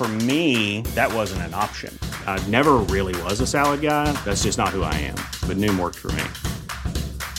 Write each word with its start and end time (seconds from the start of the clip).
For 0.00 0.08
me, 0.08 0.80
that 0.94 1.12
wasn't 1.12 1.42
an 1.42 1.52
option. 1.52 1.92
I 2.26 2.42
never 2.48 2.78
really 2.88 3.14
was 3.24 3.38
a 3.42 3.46
salad 3.46 3.82
guy. 3.82 4.10
That's 4.24 4.44
just 4.44 4.56
not 4.56 4.70
who 4.70 4.82
I 4.82 4.94
am. 4.94 5.16
But 5.46 5.58
Noom 5.58 5.78
worked 5.78 5.98
for 5.98 6.10
me. 6.12 6.24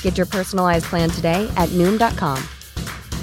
Get 0.04 0.16
your 0.16 0.28
personalized 0.28 0.86
plan 0.86 1.10
today 1.10 1.52
at 1.58 1.70
Noom.com. 1.70 2.38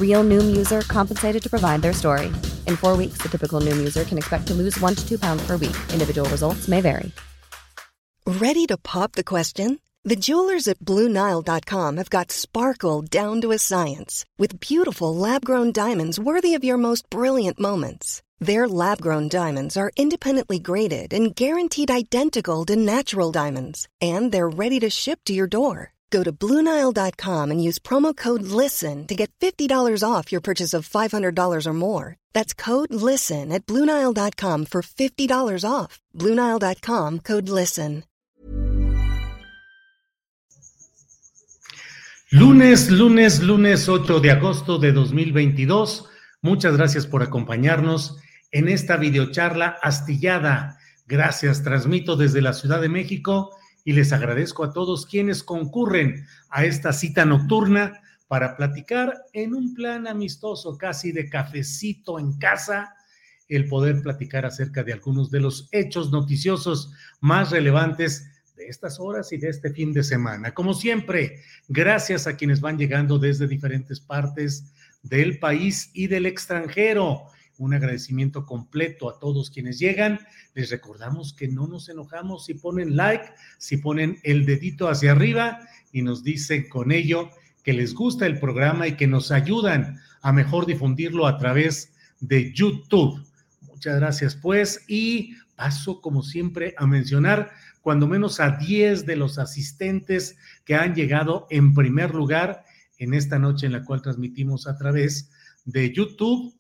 Real 0.00 0.24
Noom 0.24 0.56
user 0.56 0.80
compensated 0.88 1.40
to 1.40 1.48
provide 1.48 1.82
their 1.82 1.92
story. 1.92 2.26
In 2.66 2.74
four 2.74 2.96
weeks, 2.96 3.18
the 3.18 3.28
typical 3.28 3.60
Noom 3.60 3.76
user 3.76 4.02
can 4.02 4.18
expect 4.18 4.48
to 4.48 4.54
lose 4.54 4.76
one 4.80 4.96
to 4.96 5.08
two 5.08 5.20
pounds 5.20 5.46
per 5.46 5.52
week. 5.52 5.76
Individual 5.92 6.28
results 6.30 6.66
may 6.66 6.80
vary. 6.80 7.12
Ready 8.26 8.66
to 8.66 8.76
pop 8.76 9.12
the 9.12 9.22
question? 9.22 9.78
The 10.02 10.16
jewelers 10.16 10.66
at 10.66 10.80
BlueNile.com 10.80 11.96
have 11.98 12.10
got 12.10 12.32
sparkle 12.32 13.02
down 13.02 13.40
to 13.42 13.52
a 13.52 13.58
science 13.58 14.24
with 14.36 14.58
beautiful 14.58 15.14
lab 15.14 15.44
grown 15.44 15.70
diamonds 15.70 16.18
worthy 16.18 16.56
of 16.56 16.64
your 16.64 16.76
most 16.76 17.08
brilliant 17.08 17.60
moments. 17.60 18.20
Their 18.40 18.68
lab 18.68 19.02
grown 19.02 19.28
diamonds 19.28 19.76
are 19.76 19.90
independently 19.96 20.60
graded 20.60 21.12
and 21.12 21.34
guaranteed 21.34 21.90
identical 21.90 22.64
to 22.66 22.76
natural 22.76 23.32
diamonds, 23.32 23.88
and 24.00 24.30
they're 24.30 24.48
ready 24.48 24.78
to 24.80 24.88
ship 24.88 25.18
to 25.24 25.34
your 25.34 25.48
door. 25.48 25.94
Go 26.10 26.22
to 26.22 26.32
Bluenile.com 26.32 27.50
and 27.50 27.62
use 27.62 27.78
promo 27.78 28.16
code 28.16 28.42
LISTEN 28.42 29.06
to 29.08 29.14
get 29.14 29.30
$50 29.40 30.02
off 30.02 30.30
your 30.32 30.40
purchase 30.40 30.72
of 30.72 30.88
$500 30.88 31.66
or 31.66 31.72
more. 31.74 32.16
That's 32.32 32.54
code 32.54 32.94
LISTEN 32.94 33.52
at 33.52 33.66
Bluenile.com 33.66 34.66
for 34.66 34.82
$50 34.82 35.64
off. 35.68 36.00
Bluenile.com 36.16 37.20
code 37.20 37.48
LISTEN. 37.48 38.04
Lunes, 42.30 42.90
lunes, 42.90 43.40
lunes 43.40 43.88
8 43.88 44.20
de 44.20 44.30
agosto 44.30 44.78
de 44.78 44.92
2022. 44.92 46.04
Muchas 46.42 46.76
gracias 46.76 47.06
por 47.06 47.22
acompañarnos 47.22 48.18
en 48.50 48.68
esta 48.68 48.96
videocharla 48.96 49.78
astillada. 49.82 50.78
Gracias, 51.06 51.62
transmito 51.62 52.16
desde 52.16 52.42
la 52.42 52.52
Ciudad 52.52 52.80
de 52.80 52.88
México 52.88 53.50
y 53.84 53.92
les 53.92 54.12
agradezco 54.12 54.64
a 54.64 54.72
todos 54.72 55.06
quienes 55.06 55.42
concurren 55.42 56.26
a 56.50 56.64
esta 56.64 56.92
cita 56.92 57.24
nocturna 57.24 58.00
para 58.26 58.56
platicar 58.56 59.24
en 59.32 59.54
un 59.54 59.74
plan 59.74 60.06
amistoso, 60.06 60.76
casi 60.76 61.12
de 61.12 61.30
cafecito 61.30 62.18
en 62.18 62.38
casa, 62.38 62.94
el 63.48 63.66
poder 63.66 64.02
platicar 64.02 64.44
acerca 64.44 64.84
de 64.84 64.92
algunos 64.92 65.30
de 65.30 65.40
los 65.40 65.68
hechos 65.72 66.12
noticiosos 66.12 66.92
más 67.20 67.50
relevantes 67.50 68.30
de 68.56 68.66
estas 68.66 69.00
horas 69.00 69.32
y 69.32 69.38
de 69.38 69.48
este 69.48 69.72
fin 69.72 69.94
de 69.94 70.02
semana. 70.02 70.52
Como 70.52 70.74
siempre, 70.74 71.40
gracias 71.68 72.26
a 72.26 72.36
quienes 72.36 72.60
van 72.60 72.76
llegando 72.76 73.18
desde 73.18 73.48
diferentes 73.48 74.00
partes 74.00 74.74
del 75.02 75.38
país 75.38 75.90
y 75.94 76.08
del 76.08 76.26
extranjero 76.26 77.22
un 77.58 77.74
agradecimiento 77.74 78.46
completo 78.46 79.10
a 79.10 79.18
todos 79.18 79.50
quienes 79.50 79.78
llegan. 79.78 80.20
Les 80.54 80.70
recordamos 80.70 81.34
que 81.34 81.48
no 81.48 81.66
nos 81.66 81.88
enojamos 81.88 82.46
si 82.46 82.54
ponen 82.54 82.96
like, 82.96 83.26
si 83.58 83.76
ponen 83.76 84.18
el 84.22 84.46
dedito 84.46 84.88
hacia 84.88 85.12
arriba 85.12 85.58
y 85.92 86.02
nos 86.02 86.22
dicen 86.22 86.68
con 86.68 86.92
ello 86.92 87.30
que 87.62 87.72
les 87.72 87.94
gusta 87.94 88.26
el 88.26 88.38
programa 88.38 88.86
y 88.86 88.96
que 88.96 89.06
nos 89.06 89.30
ayudan 89.30 89.98
a 90.22 90.32
mejor 90.32 90.66
difundirlo 90.66 91.26
a 91.26 91.36
través 91.36 91.92
de 92.20 92.52
YouTube. 92.52 93.22
Muchas 93.62 93.96
gracias 93.96 94.36
pues 94.36 94.84
y 94.88 95.34
paso 95.56 96.00
como 96.00 96.22
siempre 96.22 96.74
a 96.78 96.86
mencionar 96.86 97.50
cuando 97.82 98.06
menos 98.06 98.40
a 98.40 98.52
10 98.52 99.06
de 99.06 99.16
los 99.16 99.38
asistentes 99.38 100.36
que 100.64 100.74
han 100.74 100.94
llegado 100.94 101.46
en 101.50 101.74
primer 101.74 102.14
lugar 102.14 102.64
en 102.98 103.14
esta 103.14 103.38
noche 103.38 103.66
en 103.66 103.72
la 103.72 103.84
cual 103.84 104.02
transmitimos 104.02 104.66
a 104.66 104.76
través 104.76 105.30
de 105.64 105.92
YouTube 105.92 106.57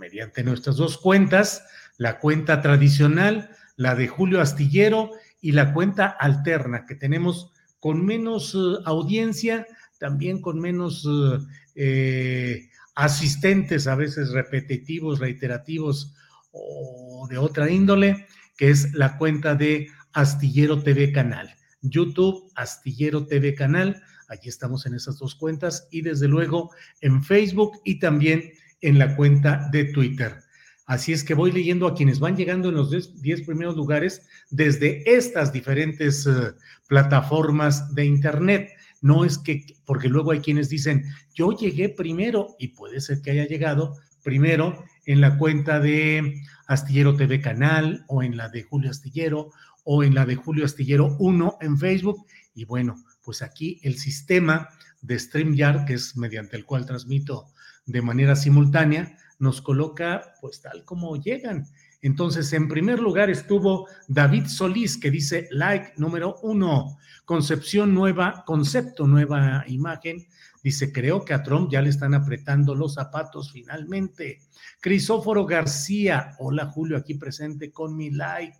mediante 0.00 0.42
nuestras 0.42 0.76
dos 0.76 0.98
cuentas, 0.98 1.62
la 1.98 2.18
cuenta 2.18 2.62
tradicional, 2.62 3.50
la 3.76 3.94
de 3.94 4.08
Julio 4.08 4.40
Astillero 4.40 5.10
y 5.40 5.52
la 5.52 5.72
cuenta 5.72 6.06
alterna 6.06 6.86
que 6.86 6.94
tenemos 6.94 7.52
con 7.78 8.04
menos 8.04 8.54
eh, 8.54 8.82
audiencia, 8.86 9.66
también 9.98 10.40
con 10.40 10.58
menos 10.58 11.06
eh, 11.06 11.38
eh, 11.74 12.70
asistentes, 12.94 13.86
a 13.86 13.94
veces 13.94 14.30
repetitivos, 14.30 15.18
reiterativos 15.18 16.14
o 16.50 17.26
de 17.30 17.38
otra 17.38 17.70
índole, 17.70 18.26
que 18.56 18.70
es 18.70 18.92
la 18.94 19.18
cuenta 19.18 19.54
de 19.54 19.88
Astillero 20.12 20.82
TV 20.82 21.12
Canal. 21.12 21.54
YouTube, 21.82 22.50
Astillero 22.56 23.26
TV 23.26 23.54
Canal, 23.54 24.02
allí 24.28 24.48
estamos 24.48 24.86
en 24.86 24.94
esas 24.94 25.18
dos 25.18 25.34
cuentas 25.34 25.88
y 25.90 26.02
desde 26.02 26.28
luego 26.28 26.70
en 27.00 27.22
Facebook 27.22 27.80
y 27.84 27.98
también 27.98 28.52
en 28.80 28.98
la 28.98 29.16
cuenta 29.16 29.68
de 29.72 29.84
Twitter. 29.84 30.42
Así 30.90 31.12
es 31.12 31.22
que 31.22 31.34
voy 31.34 31.52
leyendo 31.52 31.86
a 31.86 31.94
quienes 31.94 32.18
van 32.18 32.36
llegando 32.36 32.68
en 32.68 32.74
los 32.74 32.90
10 33.22 33.42
primeros 33.42 33.76
lugares 33.76 34.26
desde 34.50 35.08
estas 35.08 35.52
diferentes 35.52 36.26
eh, 36.26 36.52
plataformas 36.88 37.94
de 37.94 38.06
Internet. 38.06 38.70
No 39.00 39.24
es 39.24 39.38
que, 39.38 39.64
porque 39.84 40.08
luego 40.08 40.32
hay 40.32 40.40
quienes 40.40 40.68
dicen, 40.68 41.04
yo 41.32 41.52
llegué 41.56 41.90
primero 41.90 42.56
y 42.58 42.68
puede 42.68 43.00
ser 43.00 43.22
que 43.22 43.30
haya 43.30 43.46
llegado 43.46 43.98
primero 44.24 44.84
en 45.06 45.20
la 45.20 45.38
cuenta 45.38 45.78
de 45.78 46.42
Astillero 46.66 47.14
TV 47.16 47.40
Canal 47.40 48.04
o 48.08 48.24
en 48.24 48.36
la 48.36 48.48
de 48.48 48.64
Julio 48.64 48.90
Astillero 48.90 49.52
o 49.84 50.02
en 50.02 50.14
la 50.14 50.26
de 50.26 50.34
Julio 50.34 50.64
Astillero 50.64 51.16
1 51.20 51.58
en 51.60 51.78
Facebook. 51.78 52.26
Y 52.52 52.64
bueno, 52.64 52.96
pues 53.22 53.42
aquí 53.42 53.78
el 53.84 53.96
sistema 53.96 54.68
de 55.02 55.18
StreamYard, 55.18 55.84
que 55.86 55.94
es 55.94 56.16
mediante 56.16 56.56
el 56.56 56.64
cual 56.64 56.84
transmito 56.84 57.46
de 57.90 58.02
manera 58.02 58.36
simultánea, 58.36 59.16
nos 59.38 59.60
coloca 59.62 60.34
pues 60.40 60.60
tal 60.60 60.84
como 60.84 61.16
llegan. 61.16 61.66
Entonces, 62.02 62.52
en 62.52 62.68
primer 62.68 62.98
lugar 62.98 63.28
estuvo 63.30 63.88
David 64.08 64.46
Solís, 64.46 64.96
que 64.96 65.10
dice 65.10 65.48
like 65.50 65.92
número 65.96 66.36
uno, 66.42 66.96
concepción 67.24 67.94
nueva, 67.94 68.44
concepto 68.46 69.06
nueva 69.06 69.64
imagen. 69.66 70.26
Dice, 70.62 70.92
creo 70.92 71.24
que 71.24 71.34
a 71.34 71.42
Trump 71.42 71.70
ya 71.70 71.80
le 71.80 71.90
están 71.90 72.14
apretando 72.14 72.74
los 72.74 72.94
zapatos 72.94 73.52
finalmente. 73.52 74.40
Crisóforo 74.80 75.46
García, 75.46 76.36
hola 76.38 76.66
Julio, 76.66 76.96
aquí 76.96 77.14
presente 77.14 77.70
con 77.70 77.96
mi 77.96 78.10
like. 78.10 78.58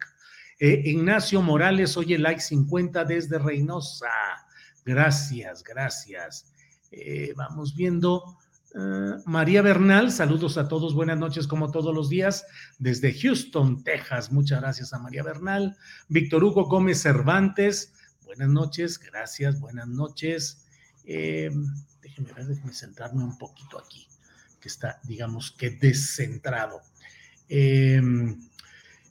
Eh, 0.58 0.82
Ignacio 0.84 1.40
Morales, 1.40 1.96
oye, 1.96 2.18
like 2.18 2.40
50 2.40 3.04
desde 3.04 3.38
Reynosa. 3.38 4.08
Gracias, 4.84 5.62
gracias. 5.62 6.52
Eh, 6.90 7.32
vamos 7.36 7.74
viendo. 7.74 8.38
Eh, 8.74 9.16
María 9.24 9.62
Bernal, 9.62 10.12
saludos 10.12 10.56
a 10.56 10.68
todos, 10.68 10.94
buenas 10.94 11.18
noches 11.18 11.46
como 11.48 11.72
todos 11.72 11.94
los 11.94 12.08
días 12.08 12.46
desde 12.78 13.12
Houston, 13.12 13.82
Texas. 13.82 14.30
Muchas 14.30 14.60
gracias 14.60 14.92
a 14.92 14.98
María 14.98 15.22
Bernal. 15.22 15.76
Víctor 16.08 16.44
Hugo 16.44 16.66
Gómez 16.66 17.02
Cervantes, 17.02 17.92
buenas 18.24 18.48
noches, 18.48 18.98
gracias, 18.98 19.58
buenas 19.58 19.88
noches. 19.88 20.66
Eh, 21.04 21.50
déjenme 22.00 22.32
ver, 22.32 22.46
déjenme 22.46 22.72
centrarme 22.72 23.24
un 23.24 23.36
poquito 23.38 23.78
aquí, 23.78 24.06
que 24.60 24.68
está, 24.68 25.00
digamos 25.02 25.50
que 25.50 25.70
descentrado. 25.70 26.80
Eh, 27.48 28.00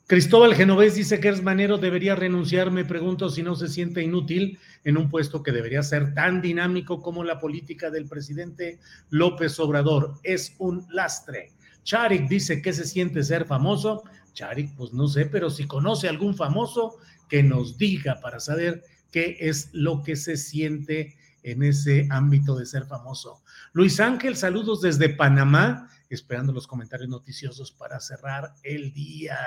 Cristóbal 0.08 0.56
Genovés 0.56 0.96
dice 0.96 1.20
que 1.20 1.32
Manero 1.34 1.78
debería 1.78 2.16
renunciar. 2.16 2.72
Me 2.72 2.84
pregunto 2.84 3.30
si 3.30 3.44
no 3.44 3.56
se 3.56 3.68
siente 3.68 4.02
inútil 4.02 4.58
en 4.84 4.98
un 4.98 5.10
puesto 5.10 5.44
que 5.44 5.52
debería 5.52 5.84
ser 5.84 6.14
tan 6.14 6.42
dinámico 6.42 7.02
como 7.02 7.24
la 7.24 7.40
política 7.40 7.90
del 7.90 8.08
presidente 8.08 8.80
López 9.10 9.60
Obrador. 9.60 10.16
Es 10.24 10.56
un 10.60 10.86
lastre. 10.90 11.54
Charik 11.84 12.28
dice 12.28 12.62
que 12.62 12.74
se 12.74 12.86
siente 12.86 13.24
ser 13.24 13.46
famoso. 13.46 14.04
Charik, 14.34 14.76
pues 14.76 14.94
no 14.94 15.08
sé, 15.08 15.26
pero 15.26 15.50
si 15.50 15.66
conoce 15.66 16.08
algún 16.08 16.36
famoso, 16.36 16.98
que 17.28 17.44
nos 17.44 17.78
diga 17.78 18.20
para 18.22 18.40
saber 18.40 18.84
qué 19.12 19.38
es 19.40 19.70
lo 19.72 20.04
que 20.04 20.16
se 20.16 20.36
siente 20.36 21.16
en 21.44 21.64
ese 21.64 22.08
ámbito 22.10 22.56
de 22.56 22.66
ser 22.66 22.86
famoso. 22.86 23.42
Luis 23.72 24.00
Ángel, 24.00 24.36
saludos 24.36 24.82
desde 24.82 25.10
Panamá 25.10 25.90
esperando 26.10 26.52
los 26.52 26.68
comentarios 26.68 27.10
noticiosos 27.10 27.72
para 27.72 28.00
cerrar 28.00 28.56
el 28.64 28.92
día. 28.92 29.38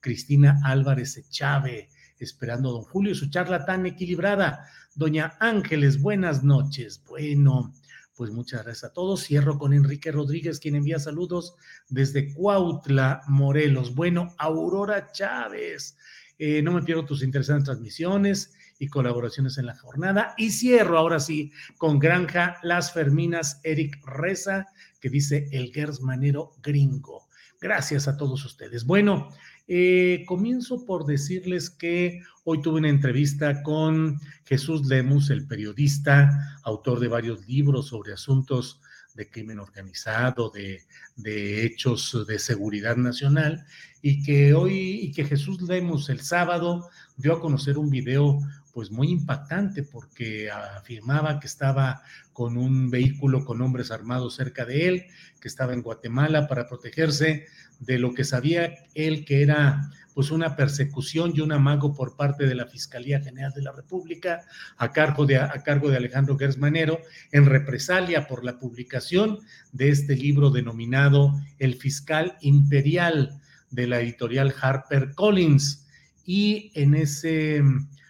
Cristina 0.00 0.60
Álvarez 0.64 1.24
Chávez, 1.30 1.88
esperando 2.20 2.68
a 2.68 2.72
don 2.72 2.82
Julio 2.82 3.14
su 3.14 3.30
charla 3.30 3.64
tan 3.64 3.86
equilibrada. 3.86 4.66
Doña 4.94 5.36
Ángeles, 5.40 6.00
buenas 6.00 6.44
noches. 6.44 7.02
Bueno, 7.08 7.72
pues 8.14 8.30
muchas 8.30 8.64
gracias 8.64 8.90
a 8.90 8.92
todos. 8.92 9.24
Cierro 9.24 9.58
con 9.58 9.72
Enrique 9.72 10.12
Rodríguez, 10.12 10.60
quien 10.60 10.74
envía 10.74 10.98
saludos 10.98 11.54
desde 11.88 12.34
Cuautla, 12.34 13.22
Morelos. 13.28 13.94
Bueno, 13.94 14.34
Aurora 14.38 15.10
Chávez. 15.12 15.96
Eh, 16.38 16.62
no 16.62 16.72
me 16.72 16.82
pierdo 16.82 17.04
tus 17.04 17.22
interesantes 17.22 17.64
transmisiones 17.64 18.52
y 18.78 18.88
colaboraciones 18.88 19.58
en 19.58 19.66
la 19.66 19.76
jornada. 19.76 20.34
Y 20.36 20.50
cierro 20.50 20.98
ahora 20.98 21.20
sí 21.20 21.52
con 21.78 21.98
Granja 21.98 22.58
Las 22.62 22.92
Ferminas, 22.92 23.60
Eric 23.62 24.04
Reza, 24.06 24.66
que 25.00 25.10
dice 25.10 25.48
el 25.52 25.72
Gers 25.72 26.00
Manero 26.00 26.52
gringo. 26.62 27.28
Gracias 27.60 28.08
a 28.08 28.16
todos 28.16 28.44
ustedes. 28.44 28.86
Bueno, 28.86 29.28
eh, 29.72 30.24
comienzo 30.26 30.84
por 30.84 31.06
decirles 31.06 31.70
que 31.70 32.24
hoy 32.42 32.60
tuve 32.60 32.80
una 32.80 32.88
entrevista 32.88 33.62
con 33.62 34.20
Jesús 34.44 34.84
Lemus, 34.88 35.30
el 35.30 35.46
periodista, 35.46 36.58
autor 36.64 36.98
de 36.98 37.06
varios 37.06 37.46
libros 37.46 37.86
sobre 37.86 38.12
asuntos 38.12 38.80
de 39.14 39.30
crimen 39.30 39.60
organizado, 39.60 40.50
de, 40.50 40.82
de, 41.14 41.64
hechos 41.64 42.26
de 42.26 42.40
seguridad 42.40 42.96
nacional, 42.96 43.64
y 44.02 44.24
que 44.24 44.54
hoy, 44.54 45.02
y 45.02 45.12
que 45.12 45.24
Jesús 45.24 45.62
Lemus 45.62 46.08
el 46.08 46.20
sábado 46.20 46.88
dio 47.16 47.34
a 47.34 47.40
conocer 47.40 47.78
un 47.78 47.90
video 47.90 48.40
pues 48.72 48.90
muy 48.90 49.10
impactante 49.10 49.84
porque 49.84 50.50
afirmaba 50.50 51.38
que 51.38 51.46
estaba 51.46 52.02
con 52.32 52.56
un 52.56 52.90
vehículo 52.90 53.44
con 53.44 53.62
hombres 53.62 53.92
armados 53.92 54.34
cerca 54.34 54.64
de 54.64 54.88
él, 54.88 55.06
que 55.40 55.46
estaba 55.46 55.74
en 55.74 55.82
Guatemala 55.82 56.48
para 56.48 56.66
protegerse 56.66 57.46
de 57.80 57.98
lo 57.98 58.14
que 58.14 58.24
sabía 58.24 58.74
él 58.94 59.24
que 59.24 59.42
era 59.42 59.90
pues 60.14 60.30
una 60.30 60.56
persecución 60.56 61.32
y 61.34 61.40
un 61.40 61.52
amago 61.52 61.94
por 61.94 62.16
parte 62.16 62.46
de 62.46 62.54
la 62.54 62.66
Fiscalía 62.66 63.20
General 63.20 63.52
de 63.52 63.62
la 63.62 63.72
República 63.72 64.42
a 64.76 64.92
cargo 64.92 65.24
de, 65.24 65.38
a 65.38 65.62
cargo 65.62 65.88
de 65.88 65.96
Alejandro 65.96 66.36
Gersmanero 66.36 67.00
en 67.32 67.46
represalia 67.46 68.26
por 68.26 68.44
la 68.44 68.58
publicación 68.58 69.38
de 69.72 69.88
este 69.88 70.16
libro 70.16 70.50
denominado 70.50 71.40
El 71.58 71.76
Fiscal 71.76 72.36
Imperial 72.40 73.40
de 73.70 73.86
la 73.86 74.00
editorial 74.00 74.54
Harper 74.60 75.14
Collins. 75.14 75.86
Y 76.26 76.70
en 76.74 76.94
ese 76.94 77.62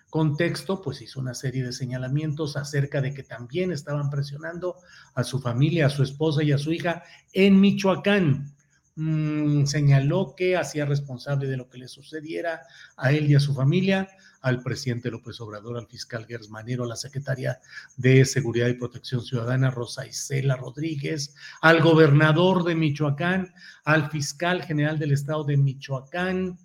contexto, 0.08 0.82
pues 0.82 1.00
hizo 1.02 1.20
una 1.20 1.34
serie 1.34 1.62
de 1.62 1.72
señalamientos 1.72 2.56
acerca 2.56 3.00
de 3.00 3.14
que 3.14 3.22
también 3.22 3.70
estaban 3.70 4.10
presionando 4.10 4.76
a 5.14 5.22
su 5.22 5.40
familia, 5.40 5.86
a 5.86 5.90
su 5.90 6.02
esposa 6.02 6.42
y 6.42 6.52
a 6.52 6.58
su 6.58 6.72
hija 6.72 7.04
en 7.32 7.60
Michoacán. 7.60 8.52
Mm, 9.02 9.64
señaló 9.64 10.34
que 10.36 10.58
hacía 10.58 10.84
responsable 10.84 11.48
de 11.48 11.56
lo 11.56 11.70
que 11.70 11.78
le 11.78 11.88
sucediera 11.88 12.60
a 12.98 13.12
él 13.12 13.30
y 13.30 13.34
a 13.34 13.40
su 13.40 13.54
familia, 13.54 14.10
al 14.42 14.62
presidente 14.62 15.10
López 15.10 15.40
Obrador, 15.40 15.78
al 15.78 15.86
fiscal 15.86 16.26
Gers 16.26 16.50
Manero, 16.50 16.84
a 16.84 16.88
la 16.88 16.96
secretaria 16.96 17.60
de 17.96 18.26
Seguridad 18.26 18.68
y 18.68 18.74
Protección 18.74 19.22
Ciudadana, 19.22 19.70
Rosa 19.70 20.06
Isela 20.06 20.54
Rodríguez, 20.54 21.34
al 21.62 21.80
gobernador 21.80 22.62
de 22.62 22.74
Michoacán, 22.74 23.54
al 23.84 24.10
fiscal 24.10 24.62
general 24.64 24.98
del 24.98 25.12
estado 25.12 25.44
de 25.44 25.56
Michoacán, 25.56 26.58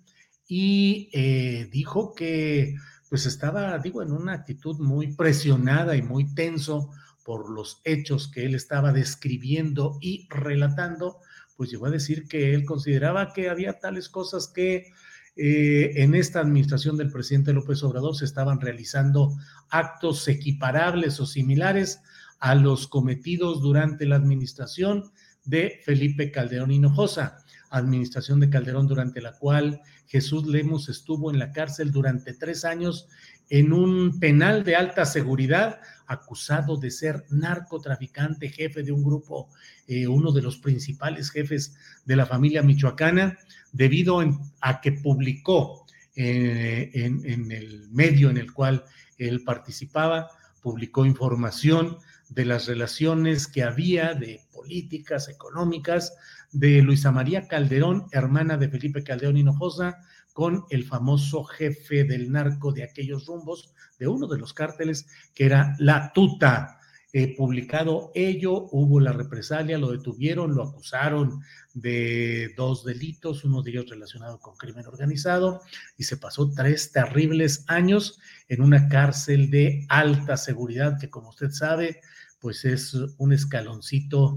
y 0.46 1.08
eh, 1.14 1.70
dijo 1.72 2.14
que 2.14 2.76
pues 3.08 3.24
estaba, 3.24 3.78
digo, 3.78 4.02
en 4.02 4.12
una 4.12 4.34
actitud 4.34 4.78
muy 4.78 5.14
presionada 5.14 5.96
y 5.96 6.02
muy 6.02 6.34
tenso 6.34 6.90
por 7.24 7.48
los 7.50 7.80
hechos 7.84 8.28
que 8.28 8.44
él 8.44 8.54
estaba 8.54 8.92
describiendo 8.92 9.96
y 10.02 10.28
relatando, 10.28 11.20
pues 11.56 11.70
llegó 11.70 11.86
a 11.86 11.90
decir 11.90 12.28
que 12.28 12.54
él 12.54 12.64
consideraba 12.64 13.32
que 13.32 13.48
había 13.48 13.78
tales 13.78 14.08
cosas 14.08 14.48
que 14.48 14.92
eh, 15.36 15.92
en 15.96 16.14
esta 16.14 16.40
administración 16.40 16.96
del 16.96 17.10
presidente 17.10 17.52
López 17.52 17.82
Obrador 17.82 18.16
se 18.16 18.24
estaban 18.24 18.60
realizando 18.60 19.36
actos 19.68 20.28
equiparables 20.28 21.20
o 21.20 21.26
similares 21.26 22.00
a 22.38 22.54
los 22.54 22.86
cometidos 22.86 23.60
durante 23.60 24.06
la 24.06 24.16
administración 24.16 25.10
de 25.44 25.80
Felipe 25.84 26.30
Calderón 26.30 26.70
Hinojosa 26.70 27.44
administración 27.70 28.40
de 28.40 28.50
Calderón, 28.50 28.86
durante 28.86 29.20
la 29.20 29.32
cual 29.32 29.80
Jesús 30.06 30.46
Lemos 30.46 30.88
estuvo 30.88 31.30
en 31.30 31.38
la 31.38 31.52
cárcel 31.52 31.90
durante 31.90 32.34
tres 32.34 32.64
años 32.64 33.08
en 33.48 33.72
un 33.72 34.18
penal 34.18 34.64
de 34.64 34.76
alta 34.76 35.06
seguridad, 35.06 35.80
acusado 36.06 36.76
de 36.76 36.90
ser 36.90 37.24
narcotraficante, 37.30 38.48
jefe 38.48 38.82
de 38.82 38.92
un 38.92 39.04
grupo, 39.04 39.48
eh, 39.86 40.06
uno 40.06 40.32
de 40.32 40.42
los 40.42 40.56
principales 40.58 41.30
jefes 41.30 41.76
de 42.04 42.16
la 42.16 42.26
familia 42.26 42.62
michoacana, 42.62 43.38
debido 43.72 44.22
a 44.60 44.80
que 44.80 44.92
publicó 44.92 45.86
eh, 46.14 46.90
en, 46.94 47.22
en 47.24 47.52
el 47.52 47.88
medio 47.90 48.30
en 48.30 48.38
el 48.38 48.52
cual 48.52 48.84
él 49.18 49.42
participaba, 49.44 50.30
publicó 50.62 51.04
información 51.04 51.98
de 52.28 52.44
las 52.44 52.66
relaciones 52.66 53.46
que 53.46 53.62
había 53.62 54.14
de 54.14 54.40
políticas, 54.52 55.28
económicas, 55.28 56.14
de 56.52 56.82
Luisa 56.82 57.12
María 57.12 57.46
Calderón, 57.46 58.06
hermana 58.12 58.56
de 58.56 58.68
Felipe 58.68 59.04
Calderón 59.04 59.36
Hinojosa, 59.36 59.98
con 60.36 60.66
el 60.68 60.84
famoso 60.84 61.44
jefe 61.44 62.04
del 62.04 62.30
narco 62.30 62.70
de 62.70 62.82
aquellos 62.82 63.24
rumbos, 63.24 63.72
de 63.98 64.06
uno 64.06 64.26
de 64.26 64.36
los 64.36 64.52
cárteles, 64.52 65.06
que 65.34 65.46
era 65.46 65.74
La 65.78 66.12
Tuta. 66.12 66.78
Eh, 67.14 67.34
publicado 67.34 68.12
ello, 68.14 68.68
hubo 68.70 69.00
la 69.00 69.12
represalia, 69.12 69.78
lo 69.78 69.92
detuvieron, 69.92 70.54
lo 70.54 70.64
acusaron 70.64 71.40
de 71.72 72.52
dos 72.54 72.84
delitos, 72.84 73.44
uno 73.44 73.62
de 73.62 73.70
ellos 73.70 73.88
relacionado 73.88 74.38
con 74.38 74.58
crimen 74.58 74.86
organizado, 74.86 75.62
y 75.96 76.04
se 76.04 76.18
pasó 76.18 76.50
tres 76.50 76.92
terribles 76.92 77.64
años 77.68 78.20
en 78.48 78.60
una 78.60 78.90
cárcel 78.90 79.50
de 79.50 79.86
alta 79.88 80.36
seguridad 80.36 80.98
que, 81.00 81.08
como 81.08 81.30
usted 81.30 81.48
sabe, 81.48 82.02
pues 82.40 82.66
es 82.66 82.92
un 83.16 83.32
escaloncito 83.32 84.36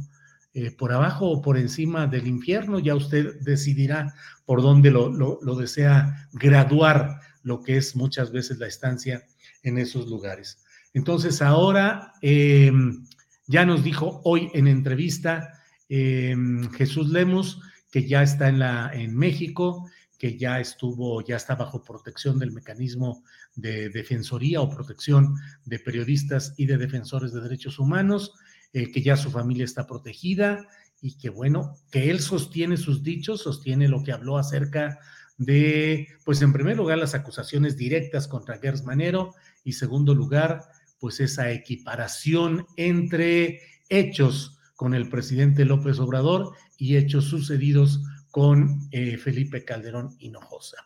eh, 0.60 0.72
por 0.72 0.92
abajo 0.92 1.30
o 1.30 1.42
por 1.42 1.58
encima 1.58 2.06
del 2.06 2.28
infierno, 2.28 2.80
ya 2.80 2.94
usted 2.94 3.40
decidirá 3.40 4.14
por 4.46 4.62
dónde 4.62 4.92
lo, 4.92 5.56
desea 5.56 6.28
graduar, 6.34 7.22
lo 7.44 7.64
que 7.64 7.78
es 7.78 7.96
muchas 7.96 8.34
veces 8.34 8.60
la 8.60 8.68
estancia 8.68 9.24
en 9.64 9.78
esos 9.78 10.10
lugares. 10.10 10.66
Entonces 10.94 11.42
ahora 11.42 12.12
em, 12.22 13.06
ya 13.48 13.66
nos 13.66 13.86
dijo 13.86 14.20
hoy 14.26 14.50
en 14.54 14.68
entrevista 14.68 15.54
em, 15.88 16.70
Jesús 16.72 17.10
Lemos 17.10 17.62
que 17.90 18.06
ya 18.06 18.22
está 18.22 18.50
en, 18.50 18.60
la, 18.60 18.92
en 18.94 19.16
México, 19.16 19.90
que 20.18 20.38
ya 20.38 20.60
estuvo, 20.60 21.22
ya 21.22 21.38
está 21.38 21.56
bajo 21.56 21.86
protección 21.86 22.38
del 22.38 22.52
mecanismo 22.52 23.24
de 23.56 23.90
defensoría 23.90 24.60
o 24.60 24.70
protección 24.70 25.36
de 25.64 25.80
periodistas 25.80 26.54
y 26.58 26.66
de 26.66 26.78
defensores 26.78 27.32
de 27.32 27.40
derechos 27.40 27.80
humanos, 27.80 28.34
eh, 28.74 28.92
que 28.92 29.02
ya 29.02 29.18
su 29.18 29.32
familia 29.32 29.66
está 29.66 29.88
protegida 29.88 30.68
y 31.02 31.18
que 31.18 31.30
bueno, 31.30 31.76
que 31.92 32.10
él 32.10 32.20
sostiene 32.20 32.78
sus 32.78 33.04
dichos, 33.04 33.42
sostiene 33.42 33.88
lo 33.88 34.04
que 34.04 34.12
habló 34.12 34.38
acerca 34.38 35.00
de, 35.38 36.08
pues 36.26 36.42
en 36.42 36.52
primer 36.52 36.76
lugar, 36.78 36.98
las 36.98 37.16
acusaciones 37.16 37.78
directas 37.78 38.28
contra 38.28 38.58
Gers 38.60 38.84
Manero 38.84 39.34
y 39.64 39.74
segundo 39.74 40.14
lugar, 40.14 40.66
pues 41.00 41.22
esa 41.22 41.52
equiparación 41.52 42.68
entre 42.76 43.62
hechos 43.88 44.60
con 44.76 44.94
el 44.94 45.10
presidente 45.10 45.66
López 45.66 46.00
Obrador 46.00 46.54
y 46.78 46.98
hechos 46.98 47.26
sucedidos 47.26 48.02
con 48.32 48.88
eh, 48.92 49.18
Felipe 49.18 49.64
Calderón 49.64 50.16
Hinojosa. 50.20 50.78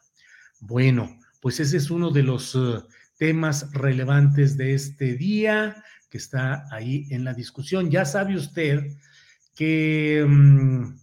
Bueno, 0.60 1.20
pues 1.42 1.60
ese 1.60 1.78
es 1.78 1.92
uno 1.92 2.12
de 2.12 2.24
los 2.24 2.56
eh, 2.56 2.82
temas 3.18 3.72
relevantes 3.74 4.56
de 4.56 4.74
este 4.74 5.16
día 5.16 5.84
que 6.14 6.20
está 6.20 6.68
ahí 6.70 7.08
en 7.10 7.24
la 7.24 7.34
discusión. 7.34 7.90
Ya 7.90 8.06
sabe 8.06 8.36
usted 8.36 8.96
que, 9.56 10.24
mm, 10.24 10.96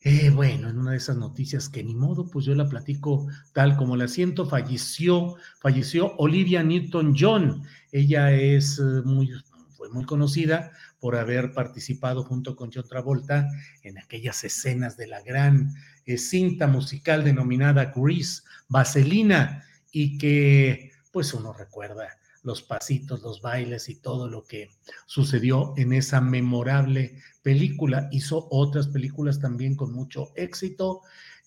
eh, 0.00 0.30
bueno, 0.30 0.68
en 0.68 0.78
una 0.78 0.90
de 0.90 0.96
esas 0.96 1.16
noticias 1.16 1.68
que 1.68 1.84
ni 1.84 1.94
modo, 1.94 2.28
pues 2.28 2.44
yo 2.44 2.56
la 2.56 2.68
platico 2.68 3.28
tal 3.52 3.76
como 3.76 3.94
la 3.96 4.08
siento, 4.08 4.48
falleció, 4.48 5.36
falleció 5.60 6.16
Olivia 6.16 6.64
Newton-John. 6.64 7.62
Ella 7.92 8.32
es 8.32 8.80
muy, 8.80 9.30
fue 9.76 9.88
muy 9.90 10.04
conocida 10.06 10.72
por 10.98 11.14
haber 11.14 11.52
participado 11.52 12.24
junto 12.24 12.56
con 12.56 12.72
John 12.74 12.88
Travolta 12.88 13.48
en 13.84 13.98
aquellas 13.98 14.42
escenas 14.42 14.96
de 14.96 15.06
la 15.06 15.22
gran 15.22 15.72
eh, 16.04 16.18
cinta 16.18 16.66
musical 16.66 17.22
denominada 17.22 17.92
Grease, 17.94 18.42
Vaselina, 18.68 19.62
y 19.92 20.18
que 20.18 20.90
pues 21.12 21.32
uno 21.32 21.52
recuerda 21.52 22.08
los 22.44 22.62
pasitos, 22.62 23.22
los 23.22 23.42
bailes 23.42 23.88
y 23.88 23.96
todo 23.96 24.28
lo 24.28 24.44
que 24.44 24.70
sucedió 25.06 25.74
en 25.76 25.92
esa 25.92 26.20
memorable 26.20 27.18
película. 27.42 28.08
Hizo 28.12 28.46
otras 28.50 28.88
películas 28.88 29.40
también 29.40 29.74
con 29.74 29.92
mucho 29.92 30.32
éxito. 30.36 31.00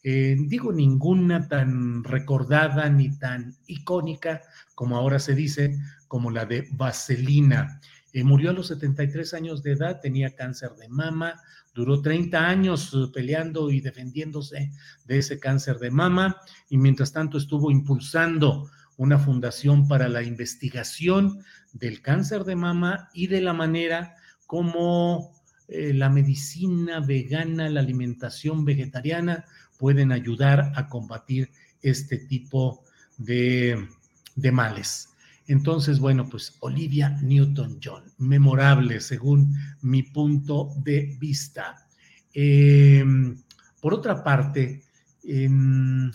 Eh, 0.03 0.35
digo, 0.37 0.73
ninguna 0.73 1.47
tan 1.47 2.03
recordada 2.03 2.89
ni 2.89 3.17
tan 3.17 3.55
icónica 3.67 4.41
como 4.75 4.97
ahora 4.97 5.19
se 5.19 5.33
dice, 5.33 5.79
como 6.07 6.31
la 6.31 6.45
de 6.45 6.67
Vaselina. 6.71 7.79
Eh, 8.13 8.23
murió 8.23 8.49
a 8.49 8.53
los 8.53 8.67
73 8.67 9.33
años 9.33 9.63
de 9.63 9.73
edad, 9.73 9.99
tenía 10.01 10.35
cáncer 10.35 10.71
de 10.75 10.87
mama, 10.87 11.41
duró 11.73 12.01
30 12.01 12.47
años 12.47 12.91
eh, 12.93 13.11
peleando 13.13 13.69
y 13.69 13.81
defendiéndose 13.81 14.71
de 15.05 15.17
ese 15.17 15.39
cáncer 15.39 15.77
de 15.77 15.91
mama 15.91 16.37
y 16.69 16.77
mientras 16.77 17.11
tanto 17.11 17.37
estuvo 17.37 17.69
impulsando 17.69 18.69
una 18.97 19.19
fundación 19.19 19.87
para 19.87 20.09
la 20.09 20.23
investigación 20.23 21.39
del 21.73 22.01
cáncer 22.01 22.43
de 22.43 22.55
mama 22.55 23.09
y 23.13 23.27
de 23.27 23.41
la 23.41 23.53
manera 23.53 24.15
como 24.45 25.33
eh, 25.67 25.93
la 25.93 26.09
medicina 26.09 26.99
vegana, 26.99 27.69
la 27.69 27.79
alimentación 27.79 28.65
vegetariana 28.65 29.45
pueden 29.77 30.11
ayudar 30.11 30.71
a 30.75 30.87
combatir 30.87 31.51
este 31.81 32.17
tipo 32.17 32.83
de, 33.17 33.87
de 34.35 34.51
males. 34.51 35.09
Entonces, 35.47 35.99
bueno, 35.99 36.27
pues 36.29 36.57
Olivia 36.59 37.09
Newton-John, 37.21 38.03
memorable 38.17 38.99
según 38.99 39.55
mi 39.81 40.03
punto 40.03 40.73
de 40.83 41.15
vista. 41.19 41.87
Em, 42.33 43.41
por 43.81 43.93
otra 43.93 44.23
parte, 44.23 44.83
em, 45.23 46.11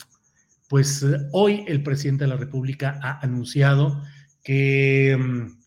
pues 0.72 1.04
hoy 1.32 1.66
el 1.68 1.82
presidente 1.82 2.24
de 2.24 2.28
la 2.28 2.38
República 2.38 2.98
ha 3.02 3.20
anunciado 3.20 4.02
que, 4.42 5.10
em, 5.10 5.58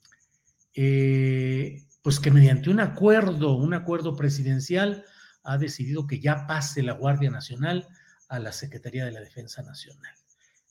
eh, 0.73 1.83
pues 2.01 2.19
que 2.19 2.31
mediante 2.31 2.71
un 2.71 2.79
acuerdo, 2.79 3.55
un 3.55 3.75
acuerdo 3.75 4.15
presidencial, 4.15 5.05
ha 5.43 5.59
decidido 5.59 6.07
que 6.07 6.19
ya 6.19 6.47
pase 6.47 6.81
la 6.81 6.93
Guardia 6.93 7.29
Nacional 7.29 7.87
a 8.29 8.39
la 8.39 8.51
Secretaría 8.51 9.05
de 9.05 9.11
la 9.11 9.19
Defensa 9.19 9.61
Nacional. 9.61 10.11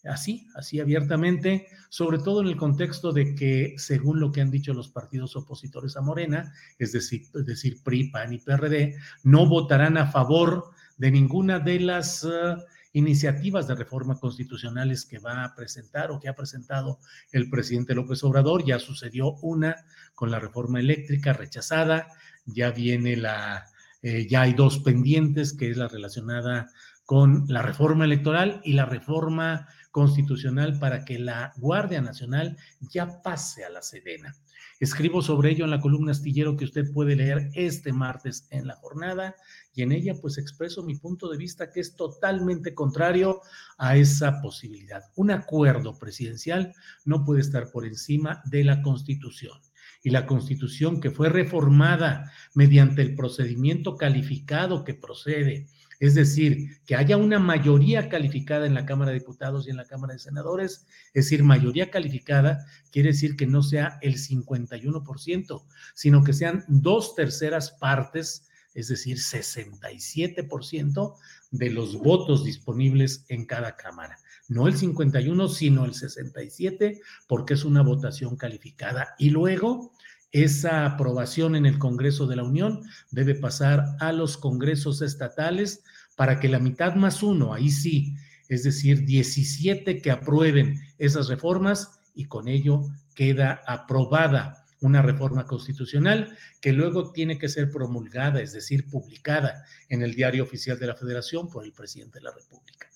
Así, 0.03 0.49
así 0.57 0.81
abiertamente, 0.81 1.69
sobre 1.89 2.19
todo 2.19 2.41
en 2.41 2.49
el 2.49 2.57
contexto 2.57 3.13
de 3.13 3.37
que, 3.37 3.75
según 3.77 4.19
lo 4.19 4.33
que 4.33 4.41
han 4.41 4.51
dicho 4.51 4.75
los 4.75 4.89
partidos 4.89 5.37
opositores 5.37 5.97
a 5.97 6.01
Morena, 6.01 6.53
es 6.77 6.91
decir, 6.91 7.23
es 7.33 7.47
decir 7.47 7.85
PRI, 7.85 8.11
PAN 8.11 8.33
y 8.33 8.39
PRD, 8.39 8.97
no 9.23 9.47
votarán 9.47 9.97
a 9.97 10.11
favor 10.11 10.73
de 10.97 11.13
ninguna 11.13 11.61
de 11.61 11.79
las 11.79 12.25
uh, 12.25 12.57
iniciativas 12.95 13.67
de 13.67 13.75
reforma 13.75 14.19
constitucionales 14.19 15.05
que 15.05 15.19
va 15.19 15.45
a 15.45 15.55
presentar 15.55 16.11
o 16.11 16.19
que 16.19 16.29
ha 16.29 16.37
presentado 16.37 17.01
el 17.33 17.51
presidente 17.51 17.95
López 17.95 18.25
Obrador. 18.25 18.65
Ya 18.65 18.79
sucedió 18.79 19.35
una 19.43 19.77
con 20.15 20.31
la 20.31 20.41
reforma 20.41 20.81
eléctrica 20.81 21.33
rechazada, 21.33 22.09
ya 22.47 22.71
viene 22.71 23.17
la, 23.17 23.67
eh, 24.03 24.27
ya 24.29 24.43
hay 24.43 24.55
dos 24.55 24.79
pendientes, 24.79 25.53
que 25.53 25.71
es 25.71 25.77
la 25.77 25.89
relacionada 25.89 26.71
con 27.05 27.45
la 27.49 27.63
reforma 27.63 28.05
electoral 28.05 28.61
y 28.65 28.73
la 28.73 28.87
reforma 28.87 29.69
constitucional 29.95 30.81
para 30.81 31.05
que 31.05 31.21
la 31.21 31.53
Guardia 31.57 32.03
Nacional 32.03 32.57
ya 32.81 33.23
pase 33.23 33.65
a 33.65 33.71
la 33.71 33.81
Sedena. 33.81 34.35
Escribo 34.81 35.23
sobre 35.23 35.53
ello 35.53 35.65
en 35.65 35.71
la 35.71 35.81
columna 35.81 36.11
astillero 36.11 36.57
que 36.57 36.65
usted 36.65 36.93
puede 36.93 37.15
leer 37.15 37.49
este 37.55 37.93
martes 37.93 38.49
en 38.51 38.67
la 38.67 38.75
jornada 38.75 39.37
y 39.73 39.83
en 39.83 39.93
ella 39.93 40.15
pues 40.21 40.37
expreso 40.37 40.83
mi 40.83 40.97
punto 40.97 41.31
de 41.31 41.39
vista 41.39 41.71
que 41.71 41.79
es 41.79 41.95
totalmente 41.95 42.75
contrario 42.75 43.41
a 43.79 43.97
esa 43.97 44.41
posibilidad. 44.43 45.05
Un 45.15 45.31
acuerdo 45.31 45.97
presidencial 45.97 46.75
no 47.05 47.25
puede 47.25 47.43
estar 47.43 47.71
por 47.71 47.87
encima 47.87 48.43
de 48.47 48.65
la 48.65 48.83
Constitución 48.83 49.61
y 50.03 50.11
la 50.11 50.27
Constitución 50.27 51.01
que 51.01 51.13
fue 51.13 51.29
reformada 51.29 52.33
mediante 52.53 53.01
el 53.01 53.15
procedimiento 53.15 53.97
calificado 53.97 54.83
que 54.83 54.95
procede 54.95 55.69
es 56.01 56.15
decir, 56.15 56.81
que 56.87 56.97
haya 56.97 57.17
una 57.17 57.39
mayoría 57.39 58.09
calificada 58.09 58.67
en 58.67 58.75
la 58.75 58.87
Cámara 58.87 59.13
de 59.13 59.19
Diputados 59.21 59.67
y 59.67 59.71
en 59.71 59.77
la 59.77 59.87
Cámara 59.87 60.15
de 60.15 60.19
Senadores, 60.19 60.87
es 61.13 61.27
decir, 61.27 61.43
mayoría 61.45 61.91
calificada 61.91 62.67
quiere 62.91 63.11
decir 63.11 63.37
que 63.37 63.47
no 63.47 63.63
sea 63.63 63.99
el 64.03 64.17
51%, 64.17 65.65
sino 65.95 66.25
que 66.25 66.33
sean 66.33 66.65
dos 66.69 67.15
terceras 67.15 67.73
partes, 67.73 68.49
es 68.75 68.89
decir, 68.89 69.19
67% 69.19 71.15
de 71.53 71.71
los 71.71 71.97
votos 71.99 72.45
disponibles 72.45 73.25
en 73.29 73.47
cada 73.47 73.77
Cámara. 73.77 74.19
No 74.49 74.67
el 74.67 74.77
51, 74.77 75.49
sino 75.49 75.85
el 75.87 75.95
67, 75.95 77.01
porque 77.27 77.55
es 77.55 77.65
una 77.65 77.83
votación 77.83 78.37
calificada. 78.37 79.15
Y 79.19 79.31
luego, 79.31 79.94
esa 80.35 80.85
aprobación 80.85 81.55
en 81.55 81.65
el 81.65 81.79
Congreso 81.79 82.27
de 82.27 82.35
la 82.35 82.43
Unión 82.43 82.83
debe 83.13 83.37
pasar 83.37 83.95
a 84.01 84.13
los 84.13 84.37
congresos 84.37 85.01
estatales 85.01 85.85
para 86.17 86.41
que 86.41 86.49
la 86.49 86.59
mitad 86.59 86.97
más 86.97 87.23
uno, 87.23 87.55
ahí 87.55 87.71
sí, 87.71 88.17
es 88.49 88.65
decir, 88.65 89.05
17 89.05 90.03
que 90.03 90.11
aprueben 90.11 90.81
esas 90.99 91.29
reformas 91.29 92.01
y 92.17 92.25
con 92.25 92.49
ello 92.49 92.83
queda 93.15 93.63
aprobada 93.65 94.67
una 94.81 95.03
reforma 95.03 95.47
constitucional 95.47 96.37
que 96.61 96.73
luego 96.73 97.13
tiene 97.13 97.39
que 97.39 97.49
ser 97.49 97.71
promulgada, 97.71 98.43
es 98.43 98.53
decir, 98.53 98.91
publicada 98.91 99.65
en 99.89 100.03
el 100.03 100.17
diario 100.17 100.43
oficial 100.43 100.81
de 100.81 100.89
la 100.89 100.97
Federación 100.97 101.49
por 101.49 101.65
el 101.65 101.73
presidente 101.73 102.19
de 102.19 102.25
la 102.25 102.33
República 102.33 102.89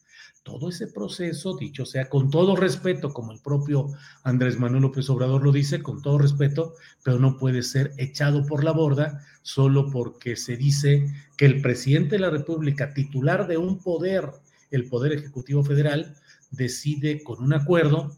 todo 0.48 0.70
ese 0.70 0.86
proceso, 0.86 1.54
dicho 1.54 1.84
sea 1.84 2.08
con 2.08 2.30
todo 2.30 2.56
respeto, 2.56 3.12
como 3.12 3.32
el 3.32 3.40
propio 3.40 3.90
Andrés 4.22 4.58
Manuel 4.58 4.82
López 4.82 5.10
Obrador 5.10 5.44
lo 5.44 5.52
dice, 5.52 5.82
con 5.82 6.00
todo 6.00 6.16
respeto, 6.16 6.72
pero 7.04 7.18
no 7.18 7.36
puede 7.36 7.62
ser 7.62 7.92
echado 7.98 8.46
por 8.46 8.64
la 8.64 8.72
borda 8.72 9.20
solo 9.42 9.90
porque 9.90 10.36
se 10.36 10.56
dice 10.56 11.06
que 11.36 11.44
el 11.44 11.60
presidente 11.60 12.16
de 12.16 12.20
la 12.20 12.30
República, 12.30 12.94
titular 12.94 13.46
de 13.46 13.58
un 13.58 13.78
poder, 13.78 14.30
el 14.70 14.88
Poder 14.88 15.12
Ejecutivo 15.12 15.62
Federal, 15.62 16.16
decide 16.50 17.22
con 17.22 17.42
un 17.42 17.52
acuerdo 17.52 18.16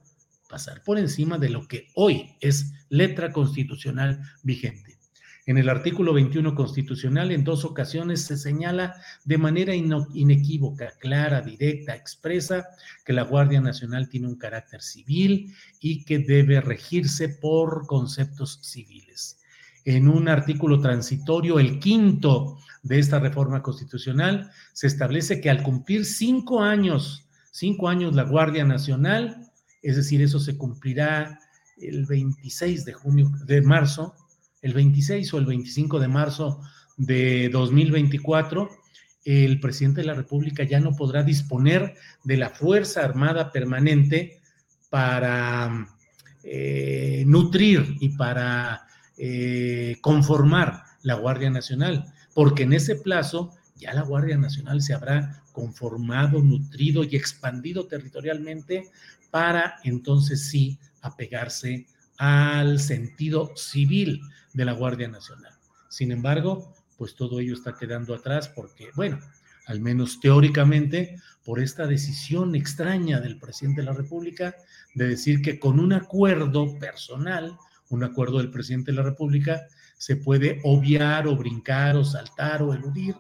pasar 0.49 0.85
por 0.85 0.99
encima 0.99 1.37
de 1.37 1.51
lo 1.51 1.67
que 1.67 1.89
hoy 1.95 2.37
es 2.41 2.73
letra 2.91 3.33
constitucional 3.33 4.23
vigente. 4.45 4.90
En 5.51 5.59
el 5.59 5.69
artículo 5.69 6.13
21 6.13 6.55
constitucional, 6.55 7.33
en 7.33 7.43
dos 7.43 7.65
ocasiones 7.65 8.25
se 8.25 8.37
señala 8.37 8.95
de 9.25 9.37
manera 9.37 9.75
inequívoca, 9.75 10.93
clara, 11.01 11.41
directa, 11.41 11.97
expresa, 11.97 12.69
que 13.05 13.13
la 13.13 13.25
Guardia 13.25 13.61
Nacional 13.61 14.09
tiene 14.09 14.29
un 14.29 14.37
carácter 14.37 14.81
civil 14.81 15.53
y 15.81 16.05
que 16.05 16.21
debe 16.21 16.61
regirse 16.61 17.29
por 17.29 17.89
conceptos 17.89 18.61
civiles. 18.63 19.41
En 19.85 20.07
un 20.07 20.29
artículo 20.29 20.81
transitorio, 20.81 21.59
el 21.59 21.81
quinto 21.81 22.59
de 22.85 23.01
esta 23.01 23.19
reforma 23.19 23.61
constitucional, 23.61 24.53
se 24.73 24.87
establece 24.87 25.41
que 25.41 25.51
al 25.51 25.65
cumplir 25.65 26.05
cinco 26.05 26.63
años, 26.63 27.27
cinco 27.51 27.89
años 27.89 28.15
la 28.15 28.23
Guardia 28.23 28.65
Nacional, 28.65 29.51
es 29.83 29.97
decir, 29.97 30.23
eso 30.23 30.39
se 30.39 30.57
cumplirá 30.57 31.41
el 31.77 32.07
26 32.07 32.85
de 32.85 32.93
junio, 32.93 33.33
de 33.47 33.63
marzo, 33.63 34.15
el 34.63 34.75
26 34.75 35.35
o 35.35 35.39
el 35.39 35.47
25 35.47 36.01
de 36.01 36.09
marzo 36.09 36.61
de 36.97 37.49
2024, 37.49 38.69
el 39.25 39.61
presidente 39.61 40.01
de 40.01 40.07
la 40.07 40.15
República 40.15 40.65
ya 40.65 40.81
no 40.81 40.97
podrá 40.97 41.23
disponer 41.23 41.95
de 42.25 42.37
la 42.37 42.51
Fuerza 42.51 43.05
Armada 43.05 43.53
Permanente 43.53 44.41
para 44.89 45.89
eh, 46.43 47.25
nutrir 47.27 47.97
y 48.01 48.11
para 48.11 48.87
eh, 49.17 49.97
conformar 50.01 50.85
la 51.03 51.15
Guardia 51.15 51.51
Nacional, 51.51 52.07
porque 52.35 52.65
en 52.65 52.73
ese 52.73 52.97
plazo 52.97 53.53
ya 53.77 53.95
la 53.95 54.03
Guardia 54.03 54.37
Nacional 54.37 54.83
se 54.83 54.95
habrá 54.95 55.43
conformado, 55.53 56.43
nutrido 56.43 57.05
y 57.05 57.17
expandido 57.17 57.87
territorialmente 57.87 58.91
para 59.31 59.77
entonces 59.85 60.49
sí 60.49 60.79
apegarse 61.03 61.87
al 62.21 62.81
sentido 62.81 63.51
civil 63.57 64.21
de 64.53 64.67
la 64.67 64.73
Guardia 64.75 65.09
Nacional. 65.09 65.55
Sin 65.89 66.13
embargo, 66.13 66.75
pues 66.99 67.15
todo 67.15 67.41
ello 67.41 67.55
está 67.55 67.79
quedando 67.79 68.15
atrás 68.15 68.51
porque, 68.51 68.91
bueno, 68.95 69.19
al 69.65 69.81
menos 69.81 70.21
teóricamente, 70.21 71.17
por 71.43 71.61
esta 71.61 71.87
decisión 71.87 72.55
extraña 72.55 73.21
del 73.21 73.39
presidente 73.39 73.81
de 73.81 73.87
la 73.87 73.95
República 73.95 74.55
de 74.95 75.09
decir 75.09 75.41
que 75.41 75.59
con 75.59 75.81
un 75.81 75.95
acuerdo 75.95 76.79
personal, 76.79 77.57
un 77.89 78.05
acuerdo 78.05 78.37
del 78.37 78.51
presidente 78.51 78.91
de 78.91 78.99
la 78.99 79.03
República, 79.03 79.67
se 79.97 80.17
puede 80.17 80.61
obviar 80.63 81.27
o 81.27 81.37
brincar 81.37 81.97
o 81.97 82.05
saltar 82.05 82.63
o 82.63 82.75
eludir 82.75 83.15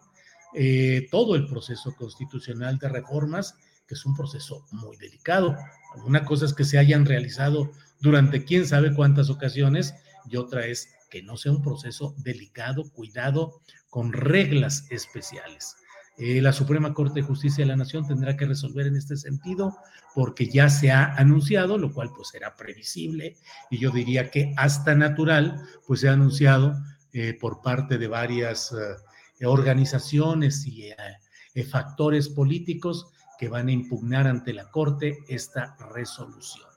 eh, 0.54 1.08
todo 1.10 1.36
el 1.36 1.46
proceso 1.46 1.94
constitucional 1.96 2.78
de 2.78 2.90
reformas, 2.90 3.54
que 3.88 3.94
es 3.94 4.04
un 4.04 4.14
proceso 4.14 4.66
muy 4.72 4.98
delicado. 4.98 5.56
Una 6.04 6.22
cosa 6.22 6.44
es 6.44 6.52
que 6.52 6.64
se 6.64 6.76
hayan 6.78 7.06
realizado 7.06 7.70
durante 8.00 8.44
quién 8.44 8.66
sabe 8.66 8.94
cuántas 8.94 9.30
ocasiones 9.30 9.94
y 10.28 10.36
otra 10.36 10.66
es 10.66 10.88
que 11.10 11.22
no 11.22 11.36
sea 11.36 11.52
un 11.52 11.62
proceso 11.62 12.14
delicado, 12.18 12.90
cuidado, 12.90 13.60
con 13.88 14.12
reglas 14.12 14.86
especiales. 14.90 15.76
Eh, 16.16 16.40
la 16.40 16.52
Suprema 16.52 16.92
Corte 16.92 17.20
de 17.20 17.26
Justicia 17.26 17.64
de 17.64 17.68
la 17.68 17.76
Nación 17.76 18.06
tendrá 18.06 18.36
que 18.36 18.46
resolver 18.46 18.86
en 18.86 18.96
este 18.96 19.16
sentido 19.16 19.76
porque 20.14 20.48
ya 20.48 20.68
se 20.68 20.90
ha 20.90 21.14
anunciado, 21.14 21.78
lo 21.78 21.92
cual 21.92 22.10
pues 22.14 22.34
era 22.34 22.56
previsible 22.56 23.36
y 23.70 23.78
yo 23.78 23.90
diría 23.90 24.30
que 24.30 24.52
hasta 24.56 24.94
natural, 24.94 25.60
pues 25.86 26.00
se 26.00 26.08
ha 26.08 26.12
anunciado 26.12 26.78
eh, 27.12 27.36
por 27.40 27.62
parte 27.62 27.96
de 27.96 28.06
varias 28.06 28.72
eh, 28.72 29.46
organizaciones 29.46 30.66
y 30.66 30.92
factores 31.64 32.28
políticos 32.28 33.10
que 33.38 33.48
van 33.48 33.68
a 33.68 33.72
impugnar 33.72 34.26
ante 34.26 34.52
la 34.52 34.70
Corte 34.70 35.18
esta 35.28 35.76
resolución. 35.94 36.69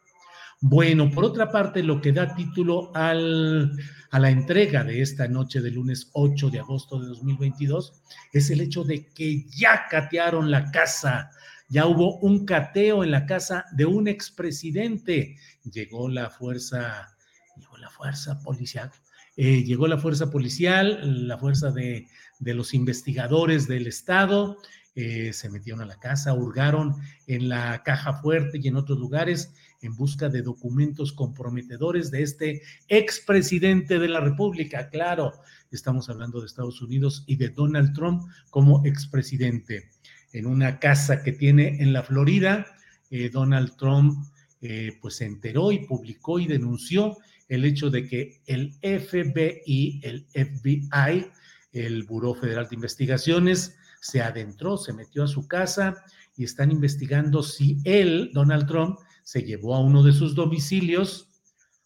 Bueno, 0.65 1.11
por 1.11 1.25
otra 1.25 1.51
parte, 1.51 1.83
lo 1.83 1.99
que 1.99 2.13
da 2.13 2.33
título 2.35 2.89
al, 2.95 3.77
a 4.11 4.17
la 4.17 4.29
entrega 4.29 4.85
de 4.85 5.01
esta 5.01 5.27
noche 5.27 5.59
del 5.59 5.73
lunes 5.73 6.09
8 6.13 6.49
de 6.51 6.59
agosto 6.59 7.01
de 7.01 7.09
2022 7.09 8.01
es 8.31 8.49
el 8.49 8.61
hecho 8.61 8.85
de 8.85 9.07
que 9.07 9.43
ya 9.49 9.87
catearon 9.89 10.49
la 10.49 10.71
casa, 10.71 11.31
ya 11.67 11.85
hubo 11.85 12.17
un 12.19 12.45
cateo 12.45 13.03
en 13.03 13.11
la 13.11 13.25
casa 13.25 13.65
de 13.73 13.85
un 13.85 14.07
expresidente. 14.07 15.35
Llegó 15.69 16.07
la 16.07 16.29
fuerza, 16.29 17.13
llegó 17.57 17.75
la 17.75 17.89
fuerza 17.89 18.39
policial, 18.39 18.89
eh, 19.35 19.65
llegó 19.65 19.87
la 19.87 19.97
fuerza 19.97 20.31
policial, 20.31 21.27
la 21.27 21.37
fuerza 21.37 21.71
de, 21.71 22.07
de 22.39 22.53
los 22.53 22.73
investigadores 22.73 23.67
del 23.67 23.87
Estado 23.87 24.59
eh, 24.95 25.33
se 25.33 25.49
metieron 25.49 25.81
a 25.81 25.87
la 25.87 25.97
casa, 25.97 26.33
hurgaron 26.33 26.95
en 27.25 27.49
la 27.49 27.81
caja 27.81 28.13
fuerte 28.13 28.59
y 28.61 28.67
en 28.67 28.75
otros 28.75 28.99
lugares 28.99 29.51
en 29.83 29.95
busca 29.95 30.29
de 30.29 30.41
documentos 30.41 31.13
comprometedores 31.13 32.09
de 32.09 32.23
este 32.23 32.61
expresidente 32.87 33.99
de 33.99 34.07
la 34.07 34.19
República. 34.19 34.89
Claro, 34.89 35.33
estamos 35.71 36.09
hablando 36.09 36.39
de 36.39 36.47
Estados 36.47 36.81
Unidos 36.81 37.23
y 37.27 37.35
de 37.35 37.49
Donald 37.49 37.93
Trump 37.93 38.23
como 38.49 38.85
expresidente. 38.85 39.89
En 40.31 40.45
una 40.45 40.79
casa 40.79 41.21
que 41.21 41.33
tiene 41.33 41.81
en 41.81 41.93
la 41.93 42.03
Florida, 42.03 42.65
eh, 43.11 43.29
Donald 43.29 43.75
Trump 43.77 44.25
eh, 44.61 44.97
pues 45.01 45.17
se 45.17 45.25
enteró 45.25 45.71
y 45.71 45.85
publicó 45.85 46.39
y 46.39 46.47
denunció 46.47 47.17
el 47.49 47.65
hecho 47.65 47.89
de 47.89 48.07
que 48.07 48.41
el 48.45 48.73
FBI, 48.81 49.99
el 50.03 50.25
FBI, 50.33 51.27
el 51.73 52.03
Buró 52.03 52.33
Federal 52.33 52.67
de 52.69 52.75
Investigaciones, 52.75 53.75
se 53.99 54.21
adentró, 54.21 54.77
se 54.77 54.93
metió 54.93 55.23
a 55.23 55.27
su 55.27 55.47
casa 55.47 56.03
y 56.35 56.43
están 56.43 56.71
investigando 56.71 57.43
si 57.43 57.77
él, 57.83 58.31
Donald 58.33 58.67
Trump, 58.67 58.99
se 59.23 59.43
llevó 59.43 59.75
a 59.75 59.79
uno 59.79 60.03
de 60.03 60.13
sus 60.13 60.35
domicilios 60.35 61.33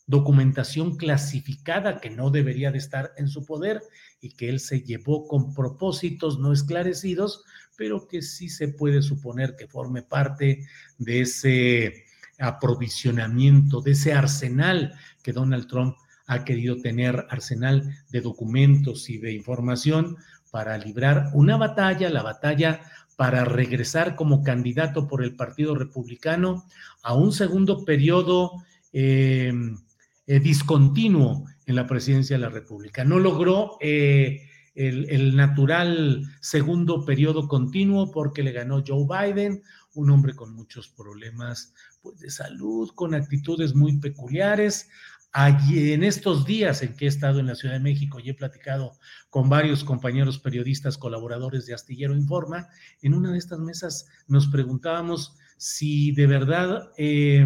documentación 0.08 0.96
clasificada 0.96 2.00
que 2.00 2.10
no 2.10 2.32
debería 2.32 2.72
de 2.72 2.78
estar 2.78 3.12
en 3.18 3.28
su 3.28 3.46
poder 3.46 3.84
y 4.22 4.30
que 4.30 4.48
él 4.50 4.62
se 4.62 4.82
llevó 4.82 5.28
con 5.28 5.54
propósitos 5.54 6.40
no 6.40 6.54
esclarecidos, 6.54 7.44
pero 7.76 8.08
que 8.08 8.22
sí 8.22 8.48
se 8.50 8.70
puede 8.70 9.02
suponer 9.02 9.56
que 9.58 9.68
forme 9.68 10.02
parte 10.02 10.66
de 10.98 11.22
ese 11.22 12.06
aprovisionamiento, 12.40 13.82
de 13.82 13.92
ese 13.92 14.14
arsenal 14.14 14.96
que 15.22 15.34
Donald 15.34 15.68
Trump 15.68 15.96
ha 16.26 16.46
querido 16.46 16.78
tener, 16.78 17.26
arsenal 17.30 17.94
de 18.10 18.22
documentos 18.22 19.10
y 19.10 19.18
de 19.18 19.34
información 19.34 20.16
para 20.52 20.78
librar 20.78 21.32
una 21.34 21.58
batalla, 21.58 22.10
la 22.10 22.24
batalla 22.24 22.82
para 23.18 23.44
regresar 23.44 24.16
como 24.16 24.44
candidato 24.44 25.08
por 25.08 25.24
el 25.24 25.36
Partido 25.36 25.76
Republicano 25.76 26.66
a 27.02 27.16
un 27.16 27.34
segundo 27.34 27.84
periodo 27.84 28.52
eh, 28.94 29.52
eh, 30.28 30.40
discontinuo 30.40 31.46
en 31.66 31.76
la 31.76 31.88
presidencia 31.88 32.38
de 32.38 32.44
la 32.44 32.50
República. 32.50 33.04
No 33.04 33.20
logró 33.20 33.78
eh, 33.82 34.44
el, 34.76 35.10
el, 35.10 35.36
natural 35.36 36.26
segundo 36.42 37.06
periodo 37.06 37.48
continuo 37.48 38.12
porque 38.12 38.44
le 38.44 38.52
ganó 38.52 38.84
Joe 38.88 39.08
Biden, 39.10 39.64
un 40.00 40.10
hombre 40.12 40.36
con 40.36 40.54
muchos 40.54 40.88
problemas 40.90 41.74
pues, 42.02 42.20
de 42.20 42.30
salud, 42.30 42.90
con 42.96 43.14
actitudes 43.14 43.76
muy 43.76 43.98
peculiares, 44.00 44.90
Allí, 45.34 45.92
en 45.94 46.04
estos 46.04 46.46
días 46.46 46.82
en 46.82 46.96
que 46.96 47.06
he 47.06 47.08
estado 47.08 47.40
en 47.40 47.48
la 47.48 47.56
Ciudad 47.56 47.76
de 47.76 47.80
México 47.80 48.20
y 48.20 48.30
he 48.30 48.34
platicado 48.34 48.94
con 49.30 49.50
varios 49.50 49.84
compañeros 49.84 50.40
periodistas 50.40 50.98
colaboradores 50.98 51.66
de 51.66 51.74
Astillero 51.74 52.16
Informa, 52.16 52.70
en 53.02 53.14
una 53.14 53.32
de 53.32 53.38
estas 53.38 53.60
mesas 53.60 54.08
nos 54.28 54.48
preguntábamos 54.48 55.36
si 55.58 56.12
de 56.14 56.28
verdad... 56.28 56.92
Eh... 56.98 57.46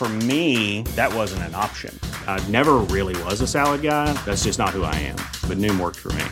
For 0.00 0.08
me, 0.08 0.80
that 0.96 1.12
wasn't 1.12 1.42
an 1.42 1.54
option. 1.54 1.92
I 2.26 2.42
never 2.48 2.76
really 2.88 3.22
was 3.24 3.42
a 3.42 3.46
salad 3.46 3.82
guy. 3.82 4.10
That's 4.24 4.44
just 4.44 4.58
not 4.58 4.70
who 4.70 4.82
I 4.82 4.94
am. 4.96 5.16
But 5.46 5.58
Noom 5.58 5.78
worked 5.78 5.98
for 5.98 6.08
me. 6.16 6.24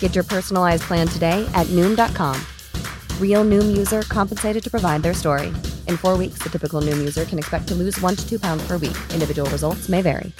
Get 0.00 0.16
your 0.16 0.24
personalized 0.24 0.82
plan 0.82 1.06
today 1.06 1.46
at 1.54 1.68
Noom.com. 1.68 2.34
Real 3.22 3.44
Noom 3.44 3.76
user 3.76 4.02
compensated 4.08 4.60
to 4.64 4.70
provide 4.72 5.04
their 5.04 5.14
story. 5.14 5.54
In 5.86 5.96
four 5.96 6.16
weeks, 6.16 6.42
the 6.42 6.50
typical 6.50 6.82
Noom 6.82 6.98
user 6.98 7.24
can 7.24 7.38
expect 7.38 7.68
to 7.68 7.76
lose 7.76 7.96
one 8.00 8.16
to 8.16 8.28
two 8.28 8.40
pounds 8.40 8.66
per 8.66 8.76
week. 8.76 8.98
Individual 9.14 9.48
results 9.50 9.88
may 9.88 10.02
vary. 10.02 10.32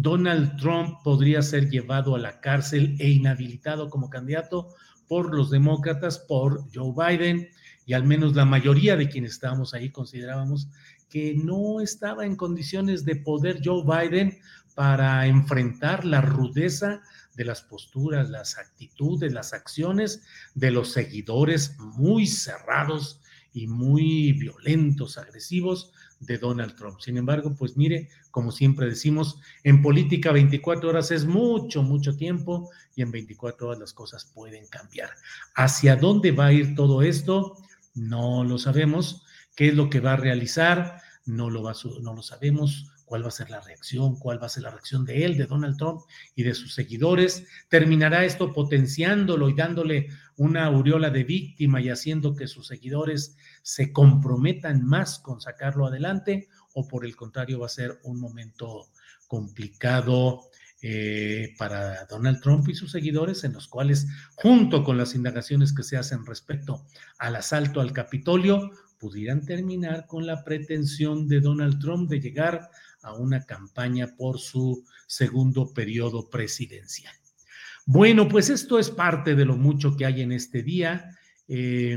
Donald 0.00 0.56
Trump 0.60 1.02
podría 1.02 1.42
ser 1.42 1.68
llevado 1.68 2.14
a 2.14 2.20
la 2.20 2.40
cárcel 2.40 2.94
e 3.00 3.10
inhabilitado 3.10 3.90
como 3.90 4.08
candidato 4.08 4.68
por 5.08 5.34
los 5.34 5.50
demócratas, 5.50 6.20
por 6.20 6.62
Joe 6.72 6.94
Biden. 6.96 7.48
Y 7.86 7.92
al 7.92 8.04
menos 8.04 8.34
la 8.34 8.44
mayoría 8.44 8.96
de 8.96 9.08
quienes 9.08 9.32
estábamos 9.32 9.74
ahí 9.74 9.90
considerábamos 9.90 10.68
que 11.08 11.34
no 11.34 11.80
estaba 11.80 12.26
en 12.26 12.36
condiciones 12.36 13.04
de 13.04 13.16
poder 13.16 13.60
Joe 13.64 13.84
Biden 13.84 14.38
para 14.74 15.26
enfrentar 15.26 16.04
la 16.04 16.20
rudeza 16.20 17.02
de 17.36 17.44
las 17.44 17.62
posturas, 17.62 18.30
las 18.30 18.58
actitudes, 18.58 19.32
las 19.32 19.52
acciones 19.52 20.22
de 20.54 20.70
los 20.70 20.92
seguidores 20.92 21.76
muy 21.78 22.26
cerrados 22.26 23.20
y 23.52 23.68
muy 23.68 24.32
violentos, 24.32 25.16
agresivos 25.16 25.92
de 26.20 26.38
Donald 26.38 26.74
Trump. 26.74 26.98
Sin 27.00 27.16
embargo, 27.16 27.54
pues 27.56 27.76
mire, 27.76 28.08
como 28.30 28.50
siempre 28.50 28.86
decimos, 28.88 29.38
en 29.62 29.82
política 29.82 30.32
24 30.32 30.88
horas 30.88 31.10
es 31.10 31.24
mucho, 31.24 31.82
mucho 31.82 32.16
tiempo 32.16 32.70
y 32.96 33.02
en 33.02 33.12
24 33.12 33.68
horas 33.68 33.78
las 33.80 33.92
cosas 33.92 34.24
pueden 34.24 34.66
cambiar. 34.66 35.10
¿Hacia 35.54 35.96
dónde 35.96 36.32
va 36.32 36.46
a 36.46 36.52
ir 36.52 36.74
todo 36.74 37.02
esto? 37.02 37.56
No 37.94 38.44
lo 38.44 38.58
sabemos. 38.58 39.24
¿Qué 39.54 39.68
es 39.68 39.74
lo 39.74 39.88
que 39.88 40.00
va 40.00 40.14
a 40.14 40.16
realizar? 40.16 41.00
No 41.26 41.48
lo, 41.48 41.62
va, 41.62 41.74
no 42.02 42.14
lo 42.14 42.22
sabemos. 42.22 42.90
¿Cuál 43.04 43.22
va 43.22 43.28
a 43.28 43.32
ser 43.32 43.50
la 43.50 43.60
reacción? 43.60 44.16
¿Cuál 44.16 44.42
va 44.42 44.46
a 44.46 44.50
ser 44.50 44.64
la 44.64 44.70
reacción 44.70 45.04
de 45.04 45.24
él, 45.24 45.36
de 45.36 45.46
Donald 45.46 45.76
Trump 45.76 46.00
y 46.34 46.42
de 46.42 46.54
sus 46.54 46.74
seguidores? 46.74 47.46
¿Terminará 47.68 48.24
esto 48.24 48.52
potenciándolo 48.52 49.48
y 49.48 49.54
dándole 49.54 50.08
una 50.36 50.66
aureola 50.66 51.10
de 51.10 51.22
víctima 51.22 51.80
y 51.80 51.90
haciendo 51.90 52.34
que 52.34 52.48
sus 52.48 52.66
seguidores 52.66 53.36
se 53.62 53.92
comprometan 53.92 54.84
más 54.84 55.18
con 55.18 55.40
sacarlo 55.40 55.86
adelante? 55.86 56.48
¿O 56.72 56.88
por 56.88 57.04
el 57.04 57.14
contrario 57.14 57.60
va 57.60 57.66
a 57.66 57.70
ser 57.70 58.00
un 58.02 58.18
momento 58.18 58.88
complicado 59.28 60.50
eh, 60.86 61.54
para 61.56 62.04
Donald 62.04 62.42
Trump 62.42 62.68
y 62.68 62.74
sus 62.74 62.92
seguidores, 62.92 63.42
en 63.44 63.54
los 63.54 63.68
cuales, 63.68 64.06
junto 64.34 64.84
con 64.84 64.98
las 64.98 65.14
indagaciones 65.14 65.72
que 65.72 65.82
se 65.82 65.96
hacen 65.96 66.26
respecto 66.26 66.84
al 67.16 67.36
asalto 67.36 67.80
al 67.80 67.94
Capitolio, 67.94 68.70
pudieran 68.98 69.46
terminar 69.46 70.06
con 70.06 70.26
la 70.26 70.44
pretensión 70.44 71.26
de 71.26 71.40
Donald 71.40 71.80
Trump 71.80 72.10
de 72.10 72.20
llegar 72.20 72.68
a 73.00 73.14
una 73.14 73.46
campaña 73.46 74.14
por 74.14 74.38
su 74.38 74.84
segundo 75.06 75.72
periodo 75.72 76.28
presidencial. 76.28 77.14
Bueno, 77.86 78.28
pues 78.28 78.50
esto 78.50 78.78
es 78.78 78.90
parte 78.90 79.34
de 79.34 79.46
lo 79.46 79.56
mucho 79.56 79.96
que 79.96 80.04
hay 80.04 80.20
en 80.20 80.32
este 80.32 80.62
día. 80.62 81.16
Eh, 81.48 81.96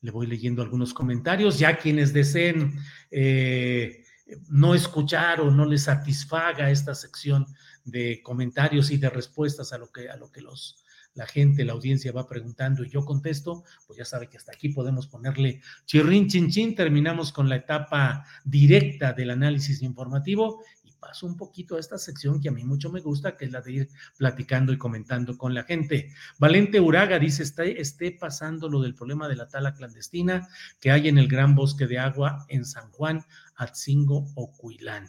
le 0.00 0.10
voy 0.12 0.28
leyendo 0.28 0.62
algunos 0.62 0.94
comentarios, 0.94 1.58
ya 1.58 1.76
quienes 1.76 2.12
deseen 2.12 2.78
eh, 3.10 4.04
no 4.48 4.76
escuchar 4.76 5.40
o 5.40 5.50
no 5.50 5.66
les 5.66 5.82
satisfaga 5.82 6.70
esta 6.70 6.94
sección 6.94 7.46
de 7.84 8.22
comentarios 8.22 8.90
y 8.90 8.96
de 8.96 9.10
respuestas 9.10 9.72
a 9.72 9.78
lo 9.78 9.90
que, 9.90 10.08
a 10.08 10.16
lo 10.16 10.30
que 10.30 10.40
los, 10.40 10.84
la 11.14 11.26
gente, 11.26 11.64
la 11.64 11.72
audiencia 11.72 12.12
va 12.12 12.26
preguntando 12.26 12.84
y 12.84 12.90
yo 12.90 13.04
contesto, 13.04 13.64
pues 13.86 13.98
ya 13.98 14.04
sabe 14.04 14.28
que 14.28 14.36
hasta 14.36 14.52
aquí 14.52 14.70
podemos 14.70 15.06
ponerle 15.06 15.60
chirrin 15.84 16.28
chin 16.28 16.50
chin, 16.50 16.74
terminamos 16.74 17.32
con 17.32 17.48
la 17.48 17.56
etapa 17.56 18.24
directa 18.44 19.12
del 19.12 19.30
análisis 19.30 19.82
informativo 19.82 20.62
y 20.84 20.92
paso 20.92 21.26
un 21.26 21.36
poquito 21.36 21.76
a 21.76 21.80
esta 21.80 21.98
sección 21.98 22.40
que 22.40 22.48
a 22.48 22.52
mí 22.52 22.64
mucho 22.64 22.90
me 22.90 23.00
gusta, 23.00 23.36
que 23.36 23.44
es 23.44 23.52
la 23.52 23.60
de 23.60 23.72
ir 23.72 23.88
platicando 24.16 24.72
y 24.72 24.78
comentando 24.78 25.36
con 25.36 25.54
la 25.54 25.64
gente. 25.64 26.10
Valente 26.38 26.80
Uraga 26.80 27.18
dice, 27.18 27.42
esté, 27.42 27.80
esté 27.80 28.12
pasando 28.12 28.68
lo 28.68 28.80
del 28.80 28.94
problema 28.94 29.28
de 29.28 29.36
la 29.36 29.48
tala 29.48 29.74
clandestina 29.74 30.48
que 30.80 30.90
hay 30.90 31.08
en 31.08 31.18
el 31.18 31.28
gran 31.28 31.54
bosque 31.54 31.86
de 31.86 31.98
agua 31.98 32.46
en 32.48 32.64
San 32.64 32.90
Juan, 32.90 33.24
Atzingo 33.56 34.30
o 34.34 34.52
Cuilán. 34.52 35.08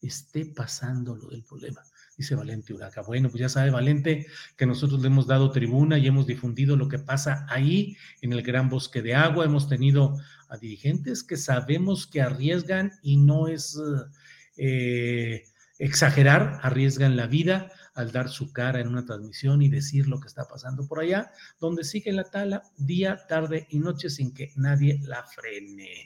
Esté 0.00 0.46
pasando 0.46 1.16
lo 1.16 1.28
del 1.28 1.44
problema 1.44 1.82
dice 2.22 2.34
Valente 2.34 2.72
Uraca. 2.72 3.02
Bueno, 3.02 3.28
pues 3.28 3.40
ya 3.40 3.48
sabe 3.48 3.70
Valente 3.70 4.26
que 4.56 4.66
nosotros 4.66 5.00
le 5.00 5.08
hemos 5.08 5.26
dado 5.26 5.50
tribuna 5.50 5.98
y 5.98 6.06
hemos 6.06 6.26
difundido 6.26 6.76
lo 6.76 6.88
que 6.88 6.98
pasa 6.98 7.46
ahí 7.48 7.96
en 8.20 8.32
el 8.32 8.42
gran 8.42 8.68
bosque 8.68 9.02
de 9.02 9.14
agua. 9.14 9.44
Hemos 9.44 9.68
tenido 9.68 10.16
a 10.48 10.56
dirigentes 10.56 11.22
que 11.22 11.36
sabemos 11.36 12.06
que 12.06 12.22
arriesgan 12.22 12.92
y 13.02 13.16
no 13.16 13.48
es... 13.48 13.78
Eh, 14.56 15.44
exagerar, 15.78 16.60
arriesgan 16.62 17.16
la 17.16 17.26
vida 17.26 17.72
al 17.94 18.12
dar 18.12 18.28
su 18.28 18.52
cara 18.52 18.78
en 18.78 18.86
una 18.86 19.04
transmisión 19.04 19.62
y 19.62 19.68
decir 19.68 20.06
lo 20.06 20.20
que 20.20 20.28
está 20.28 20.46
pasando 20.46 20.86
por 20.86 21.00
allá, 21.00 21.32
donde 21.58 21.82
sigue 21.82 22.12
la 22.12 22.22
tala 22.22 22.62
día, 22.76 23.26
tarde 23.26 23.66
y 23.68 23.80
noche 23.80 24.08
sin 24.08 24.32
que 24.32 24.52
nadie 24.54 25.00
la 25.02 25.24
frene. 25.24 26.04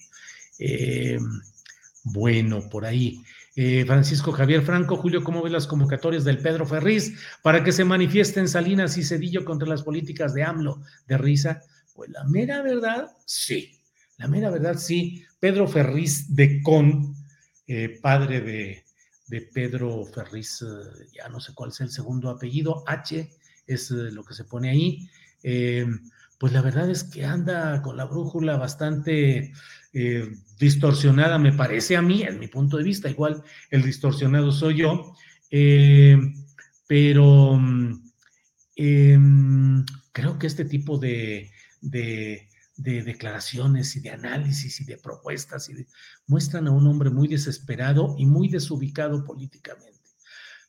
Eh, 0.59 1.18
bueno, 2.05 2.68
por 2.70 2.87
ahí. 2.87 3.22
Eh, 3.59 3.87
Francisco 3.87 4.33
Javier 4.33 4.61
Franco, 4.61 4.99
Julio, 4.99 5.25
¿cómo 5.25 5.42
ves 5.42 5.51
las 5.51 5.66
convocatorias 5.66 6.25
del 6.25 6.42
Pedro 6.42 6.66
Ferriz 6.66 7.19
para 7.42 7.64
que 7.64 7.73
se 7.73 7.87
manifiesten 7.87 8.49
Salinas 8.49 8.99
y 8.99 9.03
Cedillo 9.03 9.47
contra 9.47 9.66
las 9.66 9.83
políticas 9.83 10.35
de 10.35 10.42
AMLO? 10.42 10.83
¿De 11.09 11.16
risa? 11.16 11.62
Pues 11.95 12.11
la 12.11 12.23
mera 12.25 12.61
verdad, 12.61 13.16
sí. 13.25 13.81
La 14.19 14.29
mera 14.29 14.51
verdad, 14.51 14.77
sí. 14.77 15.25
Pedro 15.40 15.66
Ferriz 15.66 16.37
de 16.37 16.61
Con, 16.62 17.14
eh, 17.66 17.99
padre 18.03 18.42
de, 18.42 18.85
de, 19.29 19.40
Pedro 19.40 20.05
Ferriz, 20.05 20.61
eh, 20.61 21.07
ya 21.14 21.31
no 21.31 21.40
sé 21.40 21.55
cuál 21.55 21.71
es 21.71 21.81
el 21.81 21.90
segundo 21.90 22.29
apellido, 22.29 22.85
H 22.87 23.31
es 23.66 23.90
lo 23.90 24.23
que 24.23 24.35
se 24.35 24.45
pone 24.45 24.69
ahí. 24.69 25.09
pues 26.38 26.53
la 26.53 26.61
verdad 26.61 26.90
es 26.90 27.05
que 27.05 27.25
anda 27.25 27.81
con 27.81 27.97
la 27.97 28.05
brújula 28.05 28.59
bastante 28.59 29.55
eh, 29.92 30.31
distorsionada, 30.59 31.38
me 31.38 31.53
parece 31.53 31.96
a 31.96 32.03
mí, 32.03 32.22
en 32.22 32.38
mi 32.38 32.49
punto 32.49 32.77
de 32.77 32.85
vista, 32.85 33.09
igual 33.09 33.42
el 33.70 33.83
distorsionado 33.83 34.53
soy 34.53 34.79
yo, 34.79 35.14
eh, 35.51 36.18
pero 36.87 37.57
mm, 37.57 38.11
em, 38.77 39.85
creo 40.12 40.38
que 40.38 40.46
este 40.46 40.64
tipo 40.64 40.99
de, 40.99 41.51
de, 41.81 42.49
declaraciones 42.77 43.96
y 43.96 44.01
de 44.01 44.11
análisis 44.11 44.81
y 44.81 44.85
de 44.85 44.99
propuestas 44.99 45.70
muestran 46.27 46.66
a 46.68 46.72
un 46.72 46.87
hombre 46.87 47.11
muy 47.11 47.29
desesperado 47.29 48.14
y 48.18 48.27
muy 48.27 48.49
desubicado 48.49 49.25
políticamente. 49.25 49.96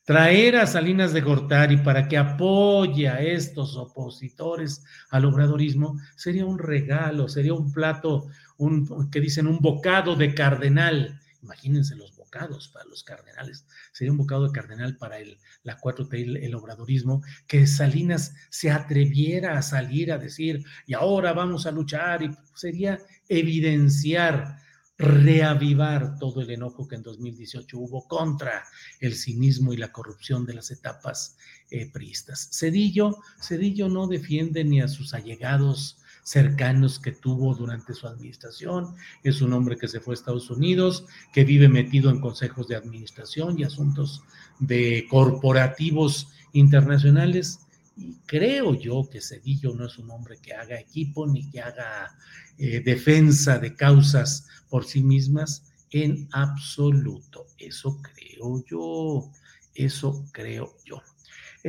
Traer 0.08 0.56
a 0.56 0.66
Salinas 0.66 1.12
de 1.12 1.20
Gortari 1.20 1.76
para 1.76 2.08
que 2.08 2.16
apoye 2.16 3.10
a 3.10 3.20
estos 3.20 3.76
opositores 3.76 4.82
al 5.10 5.26
obradorismo 5.26 6.00
sería 6.16 6.46
un 6.46 6.58
regalo, 6.58 7.28
sería 7.28 7.52
un 7.52 7.70
plato, 7.74 8.26
un, 8.58 9.10
que 9.10 9.20
dicen 9.20 9.46
un 9.46 9.60
bocado 9.60 10.14
de 10.14 10.34
cardenal. 10.34 11.20
Imagínense 11.42 11.96
los 11.96 12.14
bocados 12.16 12.68
para 12.68 12.84
los 12.86 13.02
cardenales. 13.04 13.64
Sería 13.92 14.12
un 14.12 14.18
bocado 14.18 14.46
de 14.46 14.52
cardenal 14.52 14.96
para 14.96 15.18
el, 15.18 15.38
la 15.62 15.78
4T, 15.78 16.44
el, 16.44 16.54
obradorismo, 16.54 17.22
que 17.46 17.66
Salinas 17.66 18.34
se 18.50 18.70
atreviera 18.70 19.56
a 19.56 19.62
salir 19.62 20.12
a 20.12 20.18
decir, 20.18 20.64
y 20.86 20.94
ahora 20.94 21.32
vamos 21.32 21.66
a 21.66 21.70
luchar, 21.70 22.22
y 22.22 22.30
sería 22.54 23.00
evidenciar, 23.28 24.58
reavivar 24.98 26.18
todo 26.18 26.40
el 26.40 26.50
enojo 26.50 26.88
que 26.88 26.96
en 26.96 27.04
2018 27.04 27.78
hubo 27.78 28.08
contra 28.08 28.64
el 28.98 29.14
cinismo 29.14 29.72
y 29.72 29.76
la 29.76 29.92
corrupción 29.92 30.44
de 30.44 30.54
las 30.54 30.72
etapas 30.72 31.36
eh, 31.70 31.88
priistas. 31.90 32.50
Cedillo, 32.52 33.18
Cedillo 33.40 33.88
no 33.88 34.08
defiende 34.08 34.64
ni 34.64 34.80
a 34.80 34.88
sus 34.88 35.14
allegados 35.14 35.98
cercanos 36.28 36.98
que 36.98 37.12
tuvo 37.12 37.54
durante 37.54 37.94
su 37.94 38.06
administración. 38.06 38.94
Es 39.24 39.40
un 39.40 39.54
hombre 39.54 39.78
que 39.78 39.88
se 39.88 39.98
fue 39.98 40.12
a 40.12 40.16
Estados 40.16 40.50
Unidos, 40.50 41.06
que 41.32 41.42
vive 41.42 41.68
metido 41.70 42.10
en 42.10 42.20
consejos 42.20 42.68
de 42.68 42.76
administración 42.76 43.58
y 43.58 43.64
asuntos 43.64 44.22
de 44.58 45.06
corporativos 45.08 46.28
internacionales. 46.52 47.60
Y 47.96 48.16
creo 48.26 48.74
yo 48.74 49.08
que 49.10 49.22
Cedillo 49.22 49.74
no 49.74 49.86
es 49.86 49.96
un 49.96 50.10
hombre 50.10 50.36
que 50.42 50.52
haga 50.52 50.78
equipo 50.78 51.26
ni 51.26 51.48
que 51.50 51.62
haga 51.62 52.14
eh, 52.58 52.80
defensa 52.80 53.58
de 53.58 53.74
causas 53.74 54.46
por 54.68 54.84
sí 54.84 55.02
mismas 55.02 55.72
en 55.92 56.28
absoluto. 56.32 57.46
Eso 57.56 58.02
creo 58.02 58.62
yo. 58.66 59.32
Eso 59.74 60.26
creo 60.32 60.76
yo. 60.84 61.00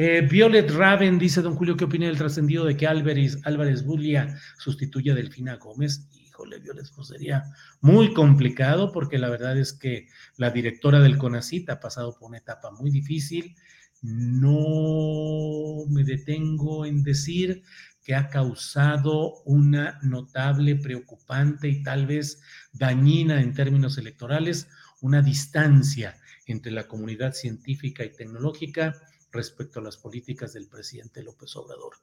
Eh, 0.02 0.22
Violet 0.22 0.72
Raven 0.72 1.20
dice, 1.20 1.42
don 1.42 1.56
Julio, 1.56 1.76
¿qué 1.76 1.84
opina 1.84 2.06
del 2.06 2.18
trascendido 2.18 2.64
de 2.64 2.78
que 2.78 2.88
Álvarez, 2.88 3.38
Álvarez 3.44 3.84
Bulia 3.84 4.40
sustituya 4.58 5.12
a 5.12 5.16
Delfina 5.18 5.58
Gómez? 5.58 6.08
Híjole, 6.14 6.60
Violet, 6.60 6.86
pues 6.96 7.10
sería 7.10 7.44
muy 7.82 8.14
complicado 8.14 8.94
porque 8.94 9.18
la 9.18 9.28
verdad 9.28 9.58
es 9.58 9.74
que 9.74 10.08
la 10.38 10.52
directora 10.52 11.02
del 11.02 11.18
CONACIT 11.18 11.70
ha 11.70 11.82
pasado 11.82 12.18
por 12.18 12.30
una 12.30 12.38
etapa 12.38 12.72
muy 12.72 12.92
difícil. 12.92 13.58
No 14.02 15.84
me 15.90 16.06
detengo 16.06 16.86
en 16.86 17.04
decir 17.04 17.64
que 18.02 18.16
ha 18.16 18.30
causado 18.30 19.42
una 19.44 20.00
notable, 20.02 20.78
preocupante 20.78 21.68
y 21.68 21.84
tal 21.84 22.08
vez 22.08 22.42
dañina 22.72 23.42
en 23.42 23.54
términos 23.54 23.98
electorales, 23.98 24.70
una 25.02 25.22
distancia 25.22 26.16
entre 26.46 26.72
la 26.72 26.88
comunidad 26.88 27.34
científica 27.34 28.06
y 28.06 28.14
tecnológica 28.14 28.96
respecto 29.32 29.80
a 29.80 29.84
las 29.84 29.98
políticas 29.98 30.54
del 30.54 30.68
presidente 30.68 31.24
López 31.24 31.56
Obrador. 31.56 31.94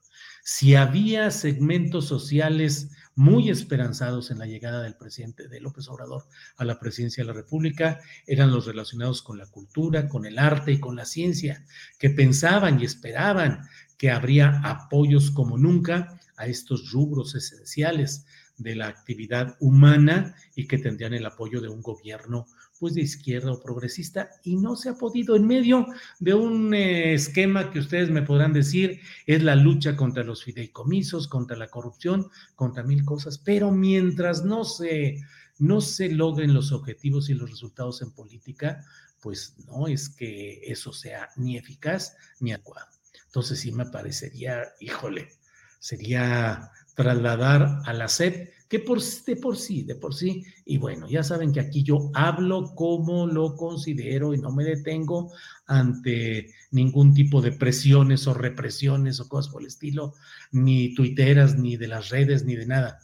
Si 0.45 0.75
había 0.75 1.31
segmentos 1.31 2.07
sociales 2.07 2.91
muy 3.15 3.51
esperanzados 3.51 4.31
en 4.31 4.39
la 4.39 4.47
llegada 4.47 4.83
del 4.83 4.97
presidente 4.97 5.49
de 5.49 5.61
López 5.61 5.89
Obrador 5.89 6.25
a 6.57 6.65
la 6.65 6.79
presidencia 6.79 7.25
de 7.25 7.29
la 7.29 7.35
República, 7.35 8.01
eran 8.27 8.51
los 8.51 8.67
relacionados 8.67 9.23
con 9.23 9.39
la 9.39 9.47
cultura, 9.47 10.09
con 10.09 10.27
el 10.27 10.39
arte 10.39 10.73
y 10.73 10.81
con 10.81 10.97
la 10.97 11.05
ciencia, 11.05 11.67
que 11.99 12.11
pensaban 12.11 12.81
y 12.81 12.85
esperaban 12.85 13.63
que 13.99 14.11
habría 14.11 14.61
apoyos 14.65 15.31
como 15.31 15.59
nunca 15.59 16.21
a 16.37 16.47
estos 16.47 16.93
rubros 16.93 17.35
esenciales 17.35 18.27
de 18.59 18.75
la 18.75 18.89
actividad 18.89 19.57
humana 19.61 20.35
y 20.55 20.67
que 20.67 20.79
tendrían 20.79 21.15
el 21.15 21.27
apoyo 21.27 21.61
de 21.61 21.69
un 21.69 21.83
gobierno 21.83 22.47
pues 22.79 22.95
de 22.95 23.03
izquierda 23.03 23.53
o 23.53 23.61
progresista 23.61 24.31
y 24.43 24.57
no 24.57 24.77
se 24.77 24.91
ha 24.91 24.95
podido 24.95 25.37
en 25.37 25.47
medio 25.47 25.87
de 26.19 26.35
un 26.35 26.75
eh, 26.75 27.15
esquema 27.15 27.71
que 27.71 27.79
ustedes 27.79 28.11
me 28.11 28.23
podrán 28.23 28.53
decir 28.53 29.01
es 29.27 29.43
la 29.43 29.57
lucha 29.57 29.97
contra 29.97 30.25
los 30.25 30.45
fideicomisos, 30.45 31.29
contra 31.29 31.57
la 31.57 31.69
corrupción, 31.69 32.31
contra 32.55 32.83
mil 32.83 33.05
cosas, 33.05 33.39
pero 33.39 33.71
mientras 33.71 34.45
no 34.45 34.65
se 34.65 35.21
no 35.59 35.81
se 35.81 36.11
logren 36.11 36.53
los 36.53 36.71
objetivos 36.73 37.31
y 37.31 37.35
los 37.35 37.51
resultados 37.51 38.03
en 38.03 38.11
política, 38.11 38.85
pues 39.21 39.57
no 39.67 39.87
es 39.87 40.11
que 40.11 40.61
eso 40.71 40.93
sea 40.93 41.31
ni 41.37 41.57
eficaz 41.57 42.15
ni 42.41 42.53
adecuado. 42.53 42.89
Entonces 43.25 43.61
sí 43.61 43.73
me 43.73 43.87
parecería, 43.87 44.65
híjole, 44.81 45.29
sería 45.79 46.71
trasladar 46.97 47.83
a 47.85 47.93
la 47.93 48.09
SEP 48.09 48.57
que 48.69 48.81
por, 48.81 49.01
de 49.01 49.37
por 49.37 49.57
sí, 49.57 49.85
de 49.85 49.95
por 49.95 50.13
sí, 50.13 50.45
y 50.65 50.79
bueno, 50.79 51.09
ya 51.09 51.23
saben 51.23 51.53
que 51.53 51.61
aquí 51.61 51.85
yo 51.85 52.11
hablo 52.15 52.75
como 52.75 53.27
lo 53.29 53.55
considero 53.55 54.35
y 54.35 54.39
no 54.39 54.51
me 54.51 54.65
detengo 54.65 55.31
ante 55.67 56.49
ningún 56.73 57.15
tipo 57.15 57.41
de 57.41 57.53
presiones 57.53 58.27
o 58.27 58.35
represiones 58.35 59.21
o 59.21 59.29
cosas 59.29 59.53
por 59.53 59.63
el 59.63 59.69
estilo, 59.69 60.15
ni 60.51 60.95
tuiteras, 60.95 61.57
ni 61.57 61.77
de 61.77 61.87
las 61.87 62.09
redes, 62.09 62.45
ni 62.45 62.57
de 62.57 62.67
nada. 62.67 62.99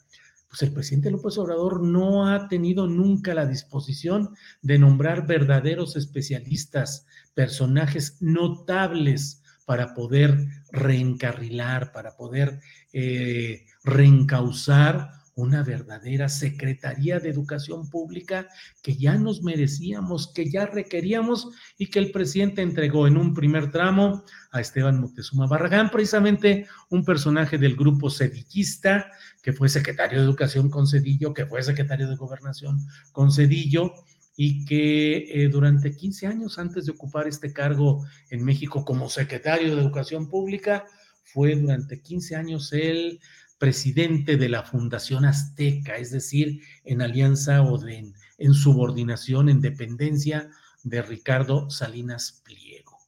Pues 0.49 0.63
el 0.63 0.73
presidente 0.73 1.11
López 1.11 1.39
Obrador 1.39 1.81
no 1.83 2.27
ha 2.27 2.49
tenido 2.49 2.89
nunca 2.89 3.33
la 3.33 3.47
disposición 3.47 4.35
de 4.63 4.79
nombrar 4.79 5.27
verdaderos 5.29 5.95
especialistas, 5.97 7.07
personajes 7.35 8.17
notables 8.21 9.42
para 9.65 9.95
poder 9.95 10.47
reencarrilar, 10.71 11.93
para 11.93 12.17
poder 12.17 12.61
eh, 12.93 13.67
reencauzar 13.85 15.23
una 15.35 15.63
verdadera 15.63 16.29
Secretaría 16.29 17.19
de 17.19 17.31
Educación 17.31 17.89
Pública 17.89 18.49
que 18.83 18.97
ya 18.97 19.17
nos 19.17 19.43
merecíamos, 19.43 20.33
que 20.33 20.51
ya 20.51 20.67
requeríamos 20.67 21.49
y 21.79 21.87
que 21.87 21.99
el 21.99 22.13
presidente 22.13 22.61
entregó 22.63 23.07
en 23.07 23.17
un 23.17 23.33
primer 23.33 23.71
tramo 23.71 24.25
a 24.51 24.61
Esteban 24.61 25.01
Moctezuma 25.01 25.47
Barragán, 25.47 25.91
precisamente 25.91 26.67
un 26.91 27.05
personaje 27.05 27.57
del 27.57 27.77
grupo 27.77 28.11
sedillista, 28.11 29.11
que 29.43 29.53
fue 29.53 29.69
secretario 29.69 30.19
de 30.19 30.25
Educación 30.25 30.69
con 30.71 30.87
Cedillo, 30.87 31.33
que 31.33 31.47
fue 31.47 31.63
secretario 31.63 32.09
de 32.09 32.17
Gobernación 32.17 32.87
con 33.13 33.33
Cedillo, 33.33 33.95
y 34.37 34.65
que 34.65 35.45
eh, 35.45 35.49
durante 35.49 35.95
15 35.95 36.27
años 36.27 36.59
antes 36.59 36.87
de 36.87 36.93
ocupar 36.93 37.29
este 37.29 37.53
cargo 37.53 38.05
en 38.31 38.45
México 38.45 38.85
como 38.85 39.09
secretario 39.09 39.75
de 39.75 39.83
Educación 39.83 40.29
Pública, 40.29 40.87
fue 41.25 41.55
durante 41.57 42.01
15 42.01 42.37
años 42.37 42.73
el 42.73 43.21
presidente 43.59 44.37
de 44.37 44.49
la 44.49 44.65
Fundación 44.65 45.25
Azteca, 45.25 45.97
es 45.97 46.11
decir, 46.11 46.63
en 46.85 47.01
alianza 47.01 47.63
o 47.63 47.81
en, 47.87 48.15
subordinación, 48.55 49.49
en 49.49 49.61
dependencia 49.61 50.51
de 50.83 51.01
Ricardo 51.01 51.71
Salinas 51.71 52.43
Pliego. 52.45 52.99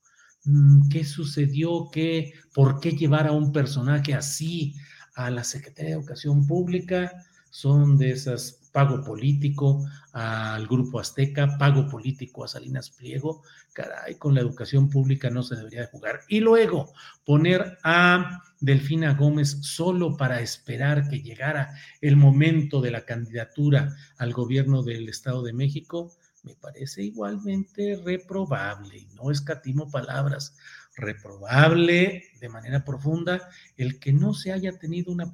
Mm, 0.45 0.89
¿Qué 0.89 1.05
sucedió? 1.05 1.89
¿Qué, 1.91 2.35
¿Por 2.55 2.79
qué 2.79 2.93
llevar 2.93 3.27
a 3.27 3.33
un 3.33 3.53
personaje 3.53 4.15
así 4.15 4.77
a 5.17 5.29
la 5.31 5.43
Secretaría 5.43 5.97
de 5.97 6.01
Educación 6.01 6.47
Pública? 6.47 7.13
Son 7.51 7.99
de 7.99 8.11
esas 8.11 8.64
pago 8.75 9.05
político 9.05 9.87
al 10.13 10.67
Grupo 10.67 10.99
Azteca, 10.99 11.57
pago 11.59 11.87
político 11.87 12.43
a 12.43 12.49
Salinas 12.49 12.91
Pliego. 12.91 13.45
Caray, 13.73 14.17
con 14.17 14.35
la 14.35 14.41
educación 14.41 14.91
pública 14.91 15.31
no 15.31 15.45
se 15.45 15.55
debería 15.55 15.83
de 15.83 15.87
jugar. 15.87 16.23
Y 16.29 16.41
luego 16.41 16.93
poner 17.25 17.79
a 17.85 18.43
Delfina 18.59 19.15
Gómez 19.15 19.59
solo 19.63 20.17
para 20.17 20.41
esperar 20.41 21.09
que 21.09 21.23
llegara 21.23 21.73
el 22.01 22.17
momento 22.17 22.81
de 22.81 22.91
la 22.91 23.05
candidatura 23.05 23.95
al 24.19 24.33
gobierno 24.33 24.83
del 24.83 25.09
Estado 25.09 25.45
de 25.45 25.53
México, 25.53 26.11
me 26.45 26.55
parece 26.55 27.03
igualmente 27.03 28.01
reprobable, 28.05 28.99
y 28.99 29.09
no 29.15 29.31
escatimo 29.31 29.91
palabras, 29.91 30.57
reprobable 30.97 32.25
de 32.41 32.49
manera 32.49 32.85
profunda 32.85 33.49
el 33.77 33.99
que 33.99 34.13
no 34.13 34.33
se 34.33 34.53
haya 34.53 34.79
tenido 34.79 35.13
una, 35.13 35.33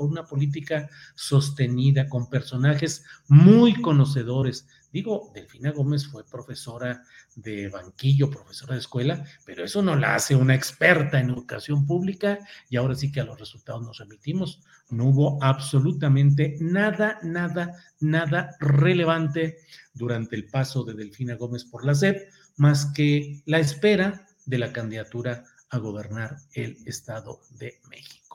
una 0.00 0.26
política 0.26 0.88
sostenida 1.14 2.08
con 2.08 2.28
personajes 2.28 3.04
muy 3.28 3.80
conocedores. 3.80 4.66
Digo, 4.92 5.30
Delfina 5.34 5.72
Gómez 5.72 6.06
fue 6.06 6.24
profesora 6.24 7.02
de 7.34 7.68
banquillo, 7.68 8.30
profesora 8.30 8.74
de 8.74 8.80
escuela, 8.80 9.24
pero 9.44 9.64
eso 9.64 9.82
no 9.82 9.96
la 9.96 10.14
hace 10.14 10.34
una 10.34 10.54
experta 10.54 11.20
en 11.20 11.30
educación 11.30 11.86
pública 11.86 12.38
y 12.68 12.76
ahora 12.76 12.94
sí 12.94 13.12
que 13.12 13.20
a 13.20 13.24
los 13.24 13.38
resultados 13.38 13.82
nos 13.82 13.98
remitimos. 13.98 14.62
No 14.88 15.06
hubo 15.06 15.42
absolutamente 15.42 16.56
nada, 16.60 17.18
nada, 17.22 17.74
nada 18.00 18.56
relevante 18.60 19.58
durante 19.92 20.36
el 20.36 20.46
paso 20.46 20.84
de 20.84 20.94
Delfina 20.94 21.34
Gómez 21.34 21.64
por 21.64 21.84
la 21.84 21.94
SEP, 21.94 22.30
más 22.56 22.86
que 22.86 23.42
la 23.44 23.58
espera 23.58 24.26
de 24.46 24.58
la 24.58 24.72
candidatura 24.72 25.44
a 25.70 25.78
gobernar 25.78 26.36
el 26.54 26.76
Estado 26.86 27.40
de 27.58 27.80
México. 27.90 28.25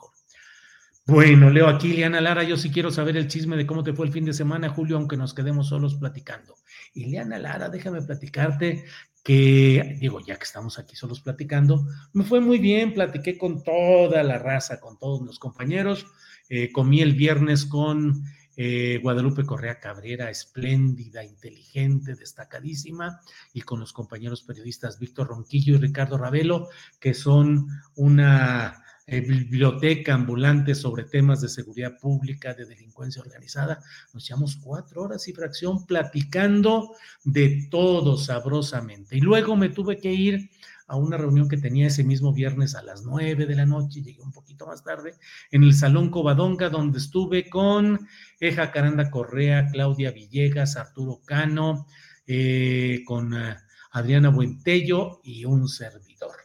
Bueno, 1.04 1.50
leo 1.50 1.66
aquí, 1.66 1.88
Ileana 1.88 2.20
Lara, 2.20 2.44
yo 2.44 2.56
sí 2.56 2.70
quiero 2.70 2.92
saber 2.92 3.16
el 3.16 3.26
chisme 3.26 3.56
de 3.56 3.66
cómo 3.66 3.82
te 3.82 3.92
fue 3.92 4.06
el 4.06 4.12
fin 4.12 4.24
de 4.24 4.32
semana, 4.32 4.68
Julio, 4.68 4.96
aunque 4.96 5.16
nos 5.16 5.34
quedemos 5.34 5.68
solos 5.68 5.96
platicando. 5.96 6.54
Ileana 6.94 7.40
Lara, 7.40 7.68
déjame 7.68 8.02
platicarte 8.02 8.84
que, 9.24 9.96
digo, 9.98 10.20
ya 10.20 10.36
que 10.36 10.44
estamos 10.44 10.78
aquí 10.78 10.94
solos 10.94 11.20
platicando, 11.20 11.84
me 12.12 12.22
fue 12.22 12.40
muy 12.40 12.58
bien, 12.58 12.94
platiqué 12.94 13.36
con 13.36 13.64
toda 13.64 14.22
la 14.22 14.38
raza, 14.38 14.78
con 14.78 14.96
todos 14.96 15.22
los 15.22 15.40
compañeros, 15.40 16.06
eh, 16.48 16.70
comí 16.70 17.00
el 17.00 17.14
viernes 17.14 17.66
con 17.66 18.22
eh, 18.56 19.00
Guadalupe 19.02 19.44
Correa 19.44 19.80
Cabrera, 19.80 20.30
espléndida, 20.30 21.24
inteligente, 21.24 22.14
destacadísima, 22.14 23.20
y 23.52 23.62
con 23.62 23.80
los 23.80 23.92
compañeros 23.92 24.42
periodistas 24.44 25.00
Víctor 25.00 25.26
Ronquillo 25.28 25.74
y 25.74 25.78
Ricardo 25.78 26.16
Ravelo, 26.16 26.68
que 27.00 27.12
son 27.12 27.66
una 27.96 28.81
eh, 29.12 29.20
biblioteca 29.20 30.14
ambulante 30.14 30.74
sobre 30.74 31.04
temas 31.04 31.42
de 31.42 31.50
seguridad 31.50 31.98
pública, 31.98 32.54
de 32.54 32.64
delincuencia 32.64 33.20
organizada. 33.20 33.82
Nos 34.14 34.26
llevamos 34.26 34.56
cuatro 34.56 35.02
horas 35.02 35.28
y 35.28 35.34
fracción 35.34 35.84
platicando 35.84 36.94
de 37.22 37.68
todo 37.70 38.16
sabrosamente. 38.16 39.18
Y 39.18 39.20
luego 39.20 39.54
me 39.54 39.68
tuve 39.68 39.98
que 39.98 40.14
ir 40.14 40.50
a 40.86 40.96
una 40.96 41.18
reunión 41.18 41.46
que 41.46 41.58
tenía 41.58 41.88
ese 41.88 42.04
mismo 42.04 42.32
viernes 42.32 42.74
a 42.74 42.82
las 42.82 43.02
nueve 43.02 43.44
de 43.44 43.54
la 43.54 43.66
noche, 43.66 44.00
llegué 44.00 44.22
un 44.22 44.32
poquito 44.32 44.66
más 44.66 44.82
tarde, 44.82 45.14
en 45.50 45.62
el 45.62 45.74
Salón 45.74 46.08
Covadonga, 46.08 46.70
donde 46.70 46.96
estuve 46.96 47.50
con 47.50 48.08
Eja 48.40 48.72
Caranda 48.72 49.10
Correa, 49.10 49.68
Claudia 49.70 50.10
Villegas, 50.10 50.76
Arturo 50.76 51.20
Cano, 51.26 51.86
eh, 52.26 53.02
con 53.04 53.34
eh, 53.34 53.56
Adriana 53.90 54.30
Buentello 54.30 55.20
y 55.22 55.44
un 55.44 55.68
servidor. 55.68 56.36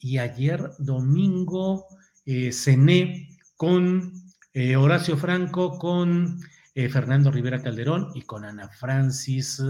Y 0.00 0.18
ayer 0.18 0.72
domingo 0.78 1.86
eh, 2.30 2.52
cené 2.52 3.28
con 3.56 4.12
Horacio 4.54 5.16
Franco, 5.16 5.78
con 5.78 6.40
Fernando 6.74 7.30
Rivera 7.30 7.62
Calderón 7.62 8.10
y 8.14 8.22
con 8.22 8.44
Ana 8.44 8.68
Francis 8.68 9.62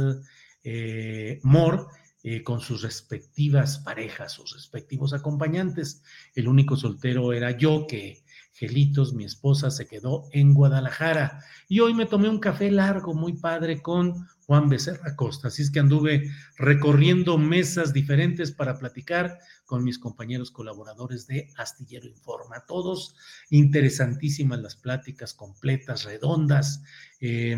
Moore 1.43 1.83
eh, 2.23 2.43
con 2.43 2.61
sus 2.61 2.83
respectivas 2.83 3.79
parejas, 3.79 4.33
sus 4.33 4.53
respectivos 4.53 5.15
acompañantes. 5.15 6.03
El 6.35 6.49
único 6.49 6.77
soltero 6.77 7.33
era 7.33 7.53
yo, 7.53 7.87
que 7.87 8.23
Gelitos, 8.53 9.15
mi 9.15 9.25
esposa, 9.25 9.71
se 9.71 9.87
quedó 9.87 10.29
en 10.33 10.55
Guadalajara. 10.55 11.45
Y 11.69 11.81
hoy 11.81 11.95
me 11.95 12.07
tomé 12.07 12.29
un 12.29 12.41
café 12.41 12.71
largo, 12.71 13.15
muy 13.15 13.35
padre, 13.35 13.81
con 13.81 14.29
Juan 14.47 14.69
Becerra 14.69 15.17
Costa. 15.17 15.49
Así 15.49 15.63
es 15.63 15.71
que 15.71 15.81
anduve 15.81 16.31
recorriendo 16.59 17.39
mesas 17.39 17.93
diferentes 17.93 18.53
para 18.53 18.79
platicar 18.79 19.39
con 19.65 19.85
mis 19.85 19.99
compañeros 19.99 20.51
colaboradores 20.51 21.27
de 21.27 21.49
Astillero 21.57 22.07
Informa. 22.07 22.65
Todos 22.67 23.15
interesantísimas 23.51 24.61
las 24.61 24.77
pláticas, 24.77 25.33
completas, 25.33 26.05
redondas. 26.05 26.83
Eh, 27.21 27.57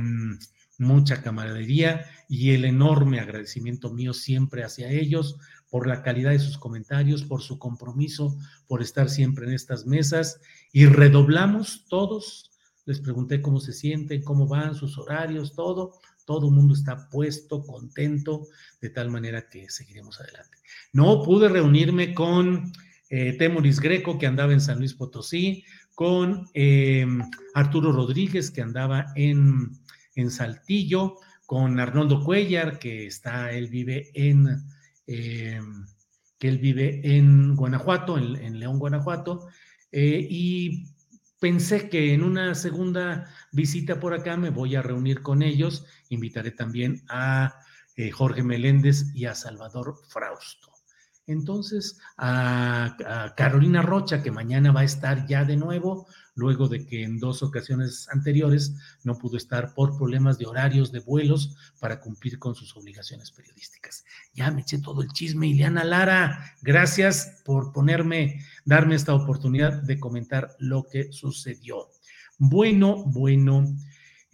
mucha 0.78 1.22
camaradería 1.22 2.06
y 2.28 2.52
el 2.52 2.64
enorme 2.64 3.20
agradecimiento 3.20 3.92
mío 3.92 4.12
siempre 4.12 4.64
hacia 4.64 4.90
ellos 4.90 5.36
por 5.70 5.86
la 5.86 6.02
calidad 6.02 6.32
de 6.32 6.38
sus 6.38 6.58
comentarios, 6.58 7.24
por 7.24 7.42
su 7.42 7.58
compromiso, 7.58 8.36
por 8.66 8.82
estar 8.82 9.08
siempre 9.08 9.46
en 9.46 9.52
estas 9.52 9.86
mesas 9.86 10.40
y 10.72 10.86
redoblamos 10.86 11.86
todos. 11.88 12.50
Les 12.84 13.00
pregunté 13.00 13.40
cómo 13.40 13.60
se 13.60 13.72
sienten, 13.72 14.22
cómo 14.22 14.46
van 14.46 14.74
sus 14.74 14.98
horarios, 14.98 15.54
todo. 15.54 15.92
Todo 16.24 16.48
el 16.48 16.54
mundo 16.54 16.74
está 16.74 17.08
puesto, 17.08 17.62
contento, 17.62 18.46
de 18.80 18.90
tal 18.90 19.10
manera 19.10 19.48
que 19.48 19.68
seguiremos 19.70 20.20
adelante. 20.20 20.58
No 20.92 21.22
pude 21.22 21.48
reunirme 21.48 22.14
con 22.14 22.72
eh, 23.08 23.34
Temuris 23.38 23.80
Greco, 23.80 24.18
que 24.18 24.26
andaba 24.26 24.52
en 24.52 24.60
San 24.60 24.78
Luis 24.78 24.94
Potosí, 24.94 25.64
con 25.94 26.48
eh, 26.54 27.06
Arturo 27.54 27.92
Rodríguez, 27.92 28.50
que 28.50 28.62
andaba 28.62 29.06
en 29.16 29.70
en 30.14 30.30
Saltillo, 30.30 31.16
con 31.46 31.78
Arnoldo 31.80 32.24
Cuellar, 32.24 32.78
que 32.78 33.06
está, 33.06 33.52
él 33.52 33.68
vive 33.68 34.10
en, 34.14 34.64
eh, 35.06 35.60
que 36.38 36.48
él 36.48 36.58
vive 36.58 37.00
en 37.04 37.54
Guanajuato, 37.56 38.16
en, 38.18 38.58
León, 38.58 38.78
Guanajuato, 38.78 39.48
eh, 39.90 40.26
y 40.28 40.86
pensé 41.38 41.88
que 41.88 42.14
en 42.14 42.22
una 42.22 42.54
segunda 42.54 43.28
visita 43.52 44.00
por 44.00 44.14
acá 44.14 44.36
me 44.36 44.50
voy 44.50 44.76
a 44.76 44.82
reunir 44.82 45.22
con 45.22 45.42
ellos, 45.42 45.84
invitaré 46.08 46.52
también 46.52 47.02
a 47.08 47.54
eh, 47.96 48.10
Jorge 48.10 48.42
Meléndez 48.42 49.14
y 49.14 49.26
a 49.26 49.34
Salvador 49.34 49.96
Frausto. 50.08 50.71
Entonces, 51.26 52.00
a, 52.16 52.96
Carolina 53.36 53.80
Rocha, 53.82 54.22
que 54.22 54.30
mañana 54.30 54.72
va 54.72 54.80
a 54.80 54.84
estar 54.84 55.26
ya 55.26 55.44
de 55.44 55.56
nuevo, 55.56 56.06
luego 56.34 56.68
de 56.68 56.84
que 56.84 57.04
en 57.04 57.18
dos 57.18 57.42
ocasiones 57.42 58.08
anteriores 58.10 58.74
no 59.04 59.16
pudo 59.18 59.36
estar 59.36 59.74
por 59.74 59.96
problemas 59.96 60.38
de 60.38 60.46
horarios 60.46 60.90
de 60.90 61.00
vuelos 61.00 61.56
para 61.78 62.00
cumplir 62.00 62.38
con 62.38 62.54
sus 62.54 62.76
obligaciones 62.76 63.30
periodísticas. 63.30 64.04
Ya 64.34 64.50
me 64.50 64.62
eché 64.62 64.78
todo 64.78 65.02
el 65.02 65.12
chisme, 65.12 65.48
Ileana 65.48 65.84
Lara, 65.84 66.56
gracias 66.62 67.42
por 67.44 67.72
ponerme, 67.72 68.40
darme 68.64 68.96
esta 68.96 69.14
oportunidad 69.14 69.82
de 69.82 70.00
comentar 70.00 70.56
lo 70.58 70.84
que 70.84 71.12
sucedió. 71.12 71.90
Bueno, 72.38 73.04
bueno. 73.04 73.76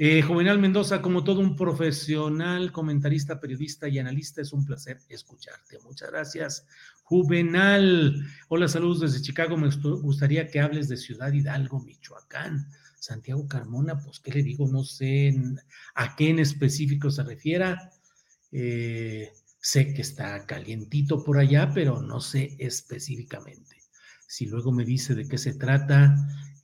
Eh, 0.00 0.22
Juvenal 0.22 0.61
Mendoza, 0.61 1.02
como 1.02 1.24
todo 1.24 1.40
un 1.40 1.56
profesional, 1.56 2.70
comentarista, 2.70 3.40
periodista 3.40 3.88
y 3.88 3.98
analista, 3.98 4.40
es 4.40 4.52
un 4.52 4.64
placer 4.64 5.00
escucharte. 5.08 5.80
Muchas 5.82 6.12
gracias. 6.12 6.66
Juvenal, 7.02 8.24
hola, 8.48 8.68
saludos 8.68 9.00
desde 9.00 9.22
Chicago. 9.22 9.56
Me 9.56 9.68
gustaría 9.68 10.46
que 10.46 10.61
hables 10.61 10.88
de 10.88 10.96
Ciudad 10.96 11.32
Hidalgo, 11.32 11.80
Michoacán. 11.80 12.68
Santiago 13.00 13.48
Carmona, 13.48 13.98
pues, 13.98 14.20
¿qué 14.20 14.30
le 14.30 14.44
digo? 14.44 14.68
No 14.68 14.84
sé 14.84 15.34
a 15.96 16.14
qué 16.14 16.30
en 16.30 16.38
específico 16.38 17.11
se 17.11 17.24
refiera. 17.24 17.90
Eh, 18.52 19.32
sé 19.61 19.94
que 19.94 20.02
está 20.02 20.46
calientito 20.46 21.24
por 21.24 21.38
allá, 21.38 21.72
pero 21.74 22.00
no 22.02 22.20
sé 22.20 22.54
específicamente. 22.61 23.82
Si 24.28 24.46
luego 24.46 24.70
me 24.70 24.84
dice 24.84 25.16
de 25.16 25.26
qué 25.26 25.38
se 25.38 25.54
trata, 25.54 26.14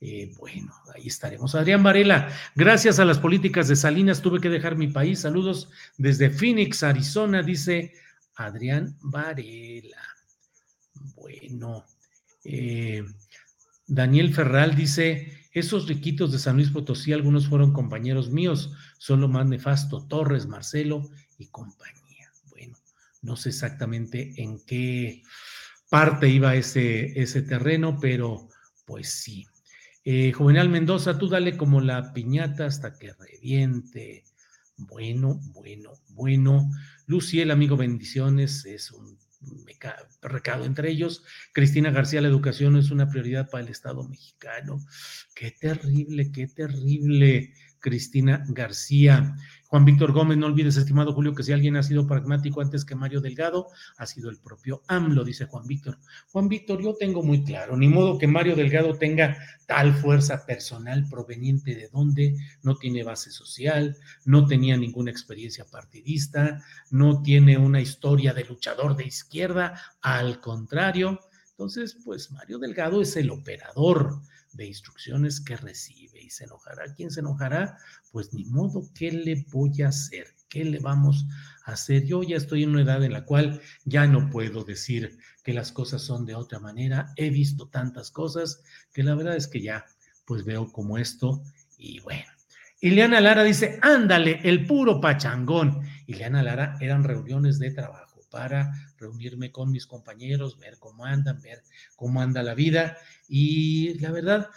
eh, 0.07 0.31
bueno, 0.37 0.71
ahí 0.93 1.07
estaremos. 1.07 1.55
Adrián 1.55 1.81
Varela, 1.81 2.29
gracias 2.53 2.99
a 2.99 3.05
las 3.05 3.17
políticas 3.17 3.67
de 3.67 3.75
Salinas 3.75 4.21
tuve 4.21 4.39
que 4.39 4.49
dejar 4.49 4.75
mi 4.75 4.87
país. 4.87 5.21
Saludos 5.21 5.69
desde 5.97 6.29
Phoenix, 6.29 6.83
Arizona, 6.83 7.41
dice 7.41 7.93
Adrián 8.35 8.95
Varela. 9.01 9.97
Bueno, 11.15 11.85
eh, 12.43 13.03
Daniel 13.87 14.31
Ferral 14.31 14.75
dice, 14.75 15.47
esos 15.53 15.87
riquitos 15.87 16.31
de 16.31 16.37
San 16.37 16.57
Luis 16.57 16.69
Potosí, 16.69 17.11
algunos 17.11 17.47
fueron 17.47 17.73
compañeros 17.73 18.29
míos, 18.29 18.73
son 18.99 19.21
lo 19.21 19.27
más 19.27 19.47
nefasto, 19.47 20.05
Torres, 20.07 20.45
Marcelo 20.45 21.09
y 21.39 21.47
compañía. 21.47 22.31
Bueno, 22.51 22.77
no 23.23 23.35
sé 23.35 23.49
exactamente 23.49 24.33
en 24.37 24.63
qué 24.65 25.23
parte 25.89 26.29
iba 26.29 26.53
ese, 26.53 27.19
ese 27.19 27.41
terreno, 27.41 27.97
pero 27.99 28.49
pues 28.85 29.09
sí. 29.09 29.47
Eh, 30.07 30.31
Juvenal 30.33 30.69
Mendoza, 30.69 31.17
tú 31.17 31.27
dale 31.27 31.57
como 31.57 31.81
la 31.81 32.13
piñata 32.13 32.67
hasta 32.67 32.93
que 32.93 33.13
reviente. 33.13 34.23
Bueno, 34.77 35.39
bueno, 35.53 35.93
bueno. 36.09 36.69
Luciel, 37.07 37.49
amigo, 37.49 37.75
bendiciones. 37.75 38.65
Es 38.65 38.91
un 38.91 39.17
recado 40.21 40.65
entre 40.65 40.91
ellos. 40.91 41.23
Cristina 41.53 41.89
García, 41.89 42.21
la 42.21 42.27
educación 42.27 42.77
es 42.77 42.91
una 42.91 43.09
prioridad 43.09 43.49
para 43.49 43.63
el 43.63 43.71
Estado 43.71 44.07
mexicano. 44.07 44.85
Qué 45.33 45.51
terrible, 45.51 46.31
qué 46.31 46.47
terrible. 46.47 47.53
Cristina 47.79 48.43
García. 48.47 49.35
Juan 49.75 49.83
Víctor 49.83 50.13
Gómez, 50.13 50.37
no 50.37 50.45
olvides, 50.45 50.77
estimado 50.77 51.11
Julio, 51.11 51.35
que 51.35 51.43
si 51.43 51.51
alguien 51.51 51.75
ha 51.75 51.83
sido 51.83 52.07
pragmático 52.07 52.61
antes 52.61 52.85
que 52.85 52.95
Mario 52.95 53.19
Delgado, 53.19 53.67
ha 53.97 54.05
sido 54.05 54.29
el 54.29 54.37
propio 54.39 54.83
AMLO, 54.87 55.25
dice 55.25 55.47
Juan 55.47 55.67
Víctor. 55.67 55.99
Juan 56.31 56.47
Víctor, 56.47 56.81
yo 56.81 56.95
tengo 56.95 57.21
muy 57.21 57.43
claro, 57.43 57.75
ni 57.75 57.89
modo 57.89 58.17
que 58.17 58.25
Mario 58.25 58.55
Delgado 58.55 58.97
tenga 58.97 59.35
tal 59.67 59.93
fuerza 59.93 60.45
personal 60.45 61.09
proveniente 61.09 61.75
de 61.75 61.89
donde 61.89 62.37
no 62.63 62.77
tiene 62.77 63.03
base 63.03 63.31
social, 63.31 63.97
no 64.23 64.47
tenía 64.47 64.77
ninguna 64.77 65.11
experiencia 65.11 65.65
partidista, 65.65 66.63
no 66.89 67.21
tiene 67.21 67.57
una 67.57 67.81
historia 67.81 68.33
de 68.33 68.45
luchador 68.45 68.95
de 68.95 69.07
izquierda, 69.07 69.77
al 69.99 70.39
contrario. 70.39 71.19
Entonces, 71.49 71.97
pues 72.05 72.31
Mario 72.31 72.59
Delgado 72.59 73.01
es 73.01 73.17
el 73.17 73.29
operador 73.29 74.21
de 74.55 74.65
instrucciones 74.65 75.41
que 75.41 75.57
recibe 75.57 76.21
y 76.21 76.29
se 76.29 76.45
enojará. 76.45 76.93
¿Quién 76.95 77.11
se 77.11 77.19
enojará? 77.19 77.77
Pues 78.11 78.33
ni 78.33 78.45
modo, 78.45 78.83
¿qué 78.93 79.11
le 79.11 79.45
voy 79.51 79.81
a 79.81 79.89
hacer? 79.89 80.27
¿Qué 80.49 80.63
le 80.63 80.79
vamos 80.79 81.25
a 81.65 81.73
hacer? 81.73 82.05
Yo 82.05 82.23
ya 82.23 82.37
estoy 82.37 82.63
en 82.63 82.69
una 82.69 82.81
edad 82.81 83.03
en 83.03 83.13
la 83.13 83.25
cual 83.25 83.61
ya 83.83 84.07
no 84.07 84.29
puedo 84.29 84.63
decir 84.63 85.17
que 85.43 85.53
las 85.53 85.71
cosas 85.71 86.01
son 86.01 86.25
de 86.25 86.35
otra 86.35 86.59
manera. 86.59 87.13
He 87.17 87.29
visto 87.29 87.67
tantas 87.67 88.11
cosas 88.11 88.63
que 88.93 89.03
la 89.03 89.15
verdad 89.15 89.35
es 89.35 89.47
que 89.47 89.61
ya 89.61 89.85
pues 90.25 90.45
veo 90.45 90.71
como 90.71 90.97
esto 90.97 91.43
y 91.77 91.99
bueno. 91.99 92.25
Ileana 92.81 93.21
Lara 93.21 93.43
dice, 93.43 93.79
ándale, 93.81 94.41
el 94.43 94.65
puro 94.65 95.01
pachangón. 95.01 95.81
Ileana 96.07 96.43
Lara 96.43 96.77
eran 96.79 97.03
reuniones 97.03 97.59
de 97.59 97.71
trabajo 97.71 98.21
para 98.29 98.73
reunirme 98.97 99.51
con 99.51 99.71
mis 99.71 99.87
compañeros, 99.87 100.59
ver 100.59 100.77
cómo 100.79 101.05
andan, 101.05 101.41
ver 101.41 101.63
cómo 101.95 102.21
anda 102.21 102.43
la 102.43 102.53
vida 102.53 102.97
y 103.27 103.97
la 103.99 104.11
verdad, 104.11 104.49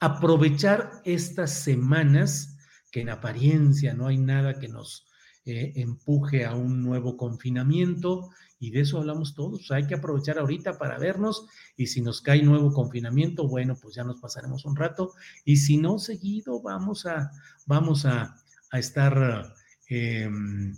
aprovechar 0.00 1.00
estas 1.04 1.52
semanas 1.52 2.56
que 2.90 3.00
en 3.00 3.08
apariencia 3.08 3.94
no 3.94 4.06
hay 4.06 4.18
nada 4.18 4.58
que 4.58 4.68
nos 4.68 5.06
eh, 5.44 5.72
empuje 5.76 6.44
a 6.44 6.54
un 6.54 6.84
nuevo 6.84 7.16
confinamiento 7.16 8.30
y 8.60 8.70
de 8.70 8.82
eso 8.82 8.98
hablamos 8.98 9.34
todos. 9.34 9.72
hay 9.72 9.88
que 9.88 9.96
aprovechar 9.96 10.38
ahorita 10.38 10.78
para 10.78 10.98
vernos 10.98 11.46
y 11.76 11.88
si 11.88 12.00
nos 12.00 12.20
cae 12.20 12.42
nuevo 12.42 12.72
confinamiento, 12.72 13.48
bueno, 13.48 13.76
pues 13.80 13.96
ya 13.96 14.04
nos 14.04 14.20
pasaremos 14.20 14.64
un 14.64 14.76
rato 14.76 15.14
y 15.44 15.56
si 15.56 15.78
no, 15.78 15.98
seguido 15.98 16.62
vamos 16.62 17.06
a, 17.06 17.32
vamos 17.66 18.06
a, 18.06 18.36
estar 18.72 19.52
em, 19.88 20.76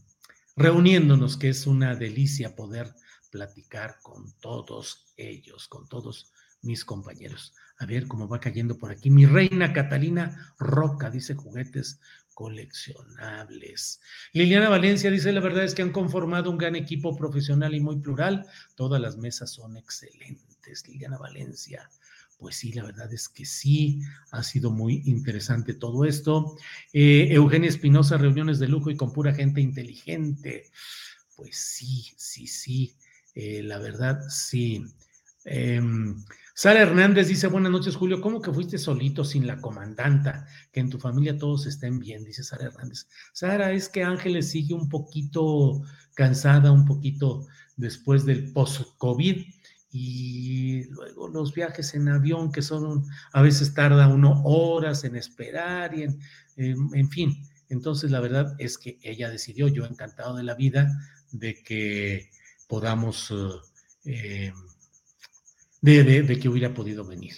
reuniéndonos, 0.57 1.37
que 1.37 1.51
es 1.51 1.67
una 1.67 1.95
delicia 1.95 2.57
poder 2.57 2.95
platicar 3.31 3.99
con 4.03 4.33
todos 4.41 5.13
ellos, 5.17 5.69
con 5.69 5.87
todos 5.89 6.33
mis 6.65 6.85
compañeros. 6.85 7.55
A 7.79 7.87
ver 7.87 8.07
cómo 8.07 8.29
va 8.29 8.41
cayendo 8.41 8.79
por 8.79 8.91
aquí. 8.91 9.11
Mi 9.11 9.27
reina 9.27 9.73
Catalina 9.73 10.55
Roca 10.59 11.11
dice 11.11 11.35
juguetes 11.35 12.01
coleccionables. 12.35 14.01
Liliana 14.33 14.69
Valencia 14.69 15.11
dice, 15.11 15.33
la 15.33 15.41
verdad 15.41 15.65
es 15.65 15.75
que 15.75 15.83
han 15.83 15.93
conformado 15.93 16.51
un 16.51 16.59
gran 16.59 16.77
equipo 16.77 17.17
profesional 17.17 17.75
y 17.75 17.81
muy 17.81 18.01
plural. 18.01 18.47
Todas 18.75 19.01
las 19.01 19.17
mesas 19.17 19.51
son 19.51 19.77
excelentes. 19.77 20.87
Liliana 20.89 21.19
Valencia. 21.19 21.89
Pues 22.37 22.57
sí, 22.57 22.73
la 22.73 22.83
verdad 22.83 23.13
es 23.13 23.29
que 23.29 23.45
sí, 23.45 24.03
ha 24.33 24.43
sido 24.43 24.71
muy 24.71 25.03
interesante 25.07 25.73
todo 25.75 26.05
esto. 26.05 26.57
Eh, 26.93 27.29
Eugenia 27.31 27.69
Espinosa, 27.69 28.19
reuniones 28.19 28.59
de 28.59 28.69
lujo 28.69 28.91
y 28.91 28.97
con 28.97 29.13
pura 29.13 29.33
gente 29.33 29.61
inteligente. 29.61 30.71
Pues 31.37 31.57
sí, 31.57 32.13
sí, 32.17 32.47
sí, 32.47 32.97
eh, 33.35 33.63
la 33.63 33.79
verdad 33.79 34.21
sí. 34.29 34.85
Em, 35.45 36.25
Sara 36.55 36.83
Hernández 36.83 37.29
dice, 37.29 37.49
buenas 37.49 37.73
noches, 37.73 37.97
Julio. 37.97 38.21
¿Cómo 38.21 38.41
que 38.41 38.53
fuiste 38.53 38.79
solito 38.79 39.25
sin 39.25 39.47
la 39.47 39.61
comandanta? 39.61 40.47
Que 40.73 40.81
en 40.81 40.89
tu 40.91 40.99
familia 40.99 41.37
todos 41.37 41.67
estén 41.67 41.99
bien, 41.99 42.25
dice 42.25 42.45
Sara 42.45 42.67
Hernández. 42.67 43.09
Sara, 43.33 43.73
es 43.73 43.89
que 43.89 44.05
Ángeles 44.05 44.51
sigue 44.51 44.75
un 44.75 44.89
poquito 44.89 45.83
cansada, 46.15 46.71
un 46.71 46.85
poquito 46.85 47.47
después 47.77 48.25
del 48.25 48.53
post-COVID 48.53 49.45
y 49.91 50.85
luego 50.91 51.29
los 51.29 51.53
viajes 51.55 51.95
en 51.95 52.09
avión 52.09 52.51
que 52.51 52.63
son, 52.63 53.05
a 53.33 53.43
veces 53.43 53.75
tarda 53.75 54.09
uno 54.09 54.43
horas 54.45 55.05
en 55.05 55.17
esperar 55.17 55.97
y 55.97 56.05
en, 56.05 56.21
en, 56.57 57.11
fin. 57.11 57.47
Entonces, 57.69 58.11
la 58.11 58.21
verdad 58.21 58.55
es 58.59 58.79
que 58.79 58.99
ella 59.03 59.29
decidió, 59.29 59.69
yo 59.69 59.85
encantado 59.87 60.37
de 60.37 60.45
la 60.45 60.55
vida, 60.55 60.89
de 61.33 61.63
que 61.63 62.31
podamos... 62.69 63.33
Eh, 64.05 64.53
de, 65.85 66.39
que 66.41 66.49
hubiera 66.49 66.73
podido 66.73 67.05
venir. 67.05 67.35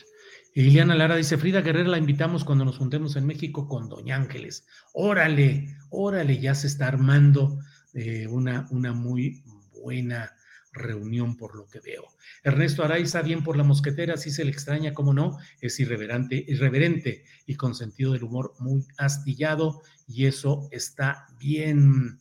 Liliana 0.54 0.94
Lara 0.94 1.16
dice, 1.16 1.37
Frida 1.37 1.61
Guerrero 1.61 1.90
la 1.90 1.98
invitamos 1.98 2.44
cuando 2.44 2.64
nos 2.64 2.78
juntemos 2.78 3.16
en 3.16 3.26
México 3.26 3.68
con 3.68 3.88
Doña 3.88 4.16
Ángeles. 4.16 4.66
Órale, 4.94 5.76
órale, 5.90 6.38
ya 6.38 6.54
se 6.54 6.68
está 6.68 6.87
armando 6.87 7.59
eh, 7.92 8.26
una, 8.28 8.66
una 8.70 8.92
muy 8.92 9.42
buena 9.82 10.32
reunión 10.72 11.37
por 11.37 11.56
lo 11.56 11.66
que 11.66 11.80
veo. 11.80 12.04
Ernesto 12.42 12.85
Araiza, 12.85 13.20
bien 13.22 13.42
por 13.42 13.56
la 13.56 13.64
mosquetera, 13.64 14.16
sí 14.16 14.30
se 14.30 14.44
le 14.44 14.50
extraña, 14.50 14.94
cómo 14.94 15.12
no, 15.12 15.38
es 15.61 15.78
irreverente, 15.80 16.44
irreverente 16.46 17.24
y 17.46 17.56
con 17.56 17.74
sentido 17.74 18.12
del 18.12 18.24
humor 18.24 18.54
muy 18.59 18.87
astillado 18.96 19.82
y 20.06 20.26
eso 20.26 20.68
está 20.70 21.26
bien. 21.38 22.18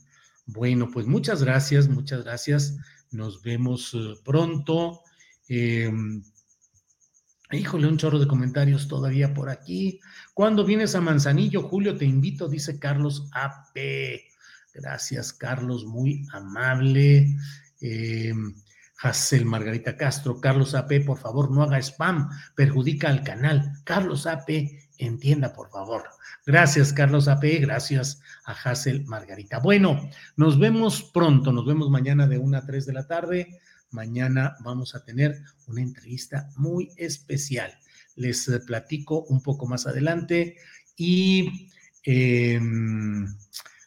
Bueno, 0.47 0.89
pues 0.91 1.05
muchas 1.05 1.43
gracias, 1.43 1.87
muchas 1.87 2.23
gracias. 2.23 2.77
Nos 3.11 3.43
vemos 3.43 3.93
eh, 3.93 4.15
pronto. 4.23 5.01
Eh, 5.47 5.91
híjole, 7.51 7.87
un 7.87 7.97
chorro 7.97 8.19
de 8.19 8.27
comentarios 8.27 8.87
todavía 8.87 9.33
por 9.33 9.49
aquí. 9.49 9.99
¿Cuándo 10.33 10.65
vienes 10.65 10.95
a 10.95 11.01
Manzanillo, 11.01 11.63
Julio? 11.63 11.97
Te 11.97 12.05
invito, 12.05 12.47
dice 12.47 12.79
Carlos 12.79 13.29
AP. 13.33 14.21
Gracias, 14.73 15.31
Carlos, 15.33 15.85
muy 15.85 16.27
amable. 16.33 17.35
Eh, 17.81 18.33
Margarita 19.43 19.97
Castro, 19.97 20.39
Carlos 20.41 20.73
AP, 20.73 21.05
por 21.05 21.17
favor, 21.19 21.51
no 21.51 21.61
haga 21.63 21.77
spam, 21.79 22.29
perjudica 22.55 23.09
al 23.09 23.23
canal. 23.23 23.71
Carlos 23.83 24.25
AP, 24.25 24.79
entienda, 24.97 25.53
por 25.53 25.69
favor. 25.69 26.03
Gracias, 26.45 26.93
Carlos 26.93 27.27
AP, 27.27 27.59
gracias 27.61 28.21
a 28.45 28.53
Hassel 28.53 29.05
Margarita. 29.05 29.59
Bueno, 29.59 30.09
nos 30.37 30.57
vemos 30.59 31.03
pronto, 31.03 31.51
nos 31.51 31.65
vemos 31.65 31.89
mañana 31.89 32.27
de 32.27 32.37
1 32.37 32.57
a 32.57 32.65
3 32.65 32.85
de 32.85 32.93
la 32.93 33.07
tarde 33.07 33.59
Mañana 33.91 34.57
vamos 34.61 34.95
a 34.95 35.03
tener 35.03 35.41
una 35.67 35.81
entrevista 35.81 36.49
muy 36.57 36.91
especial. 36.97 37.77
Les 38.15 38.47
eh, 38.47 38.59
platico 38.59 39.23
un 39.23 39.41
poco 39.41 39.67
más 39.67 39.87
adelante 39.87 40.57
y 40.95 41.69
em, 42.03 43.27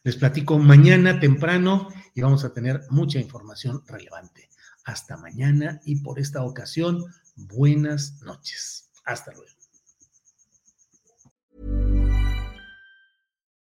les 0.05 0.17
platico 0.17 0.59
mañana 0.59 1.21
temprano 1.21 1.89
y 2.15 2.21
vamos 2.21 2.45
a 2.45 2.53
tener 2.53 2.83
mucha 2.91 3.19
información 3.19 3.83
relevante. 3.87 4.49
Hasta 4.85 5.17
mañana 5.17 5.81
y 5.85 5.97
por 5.97 6.19
esta 6.19 6.43
ocasión, 6.43 7.05
buenas 7.37 8.21
noches. 8.23 8.91
Hasta 9.05 9.33
luego. 9.33 9.58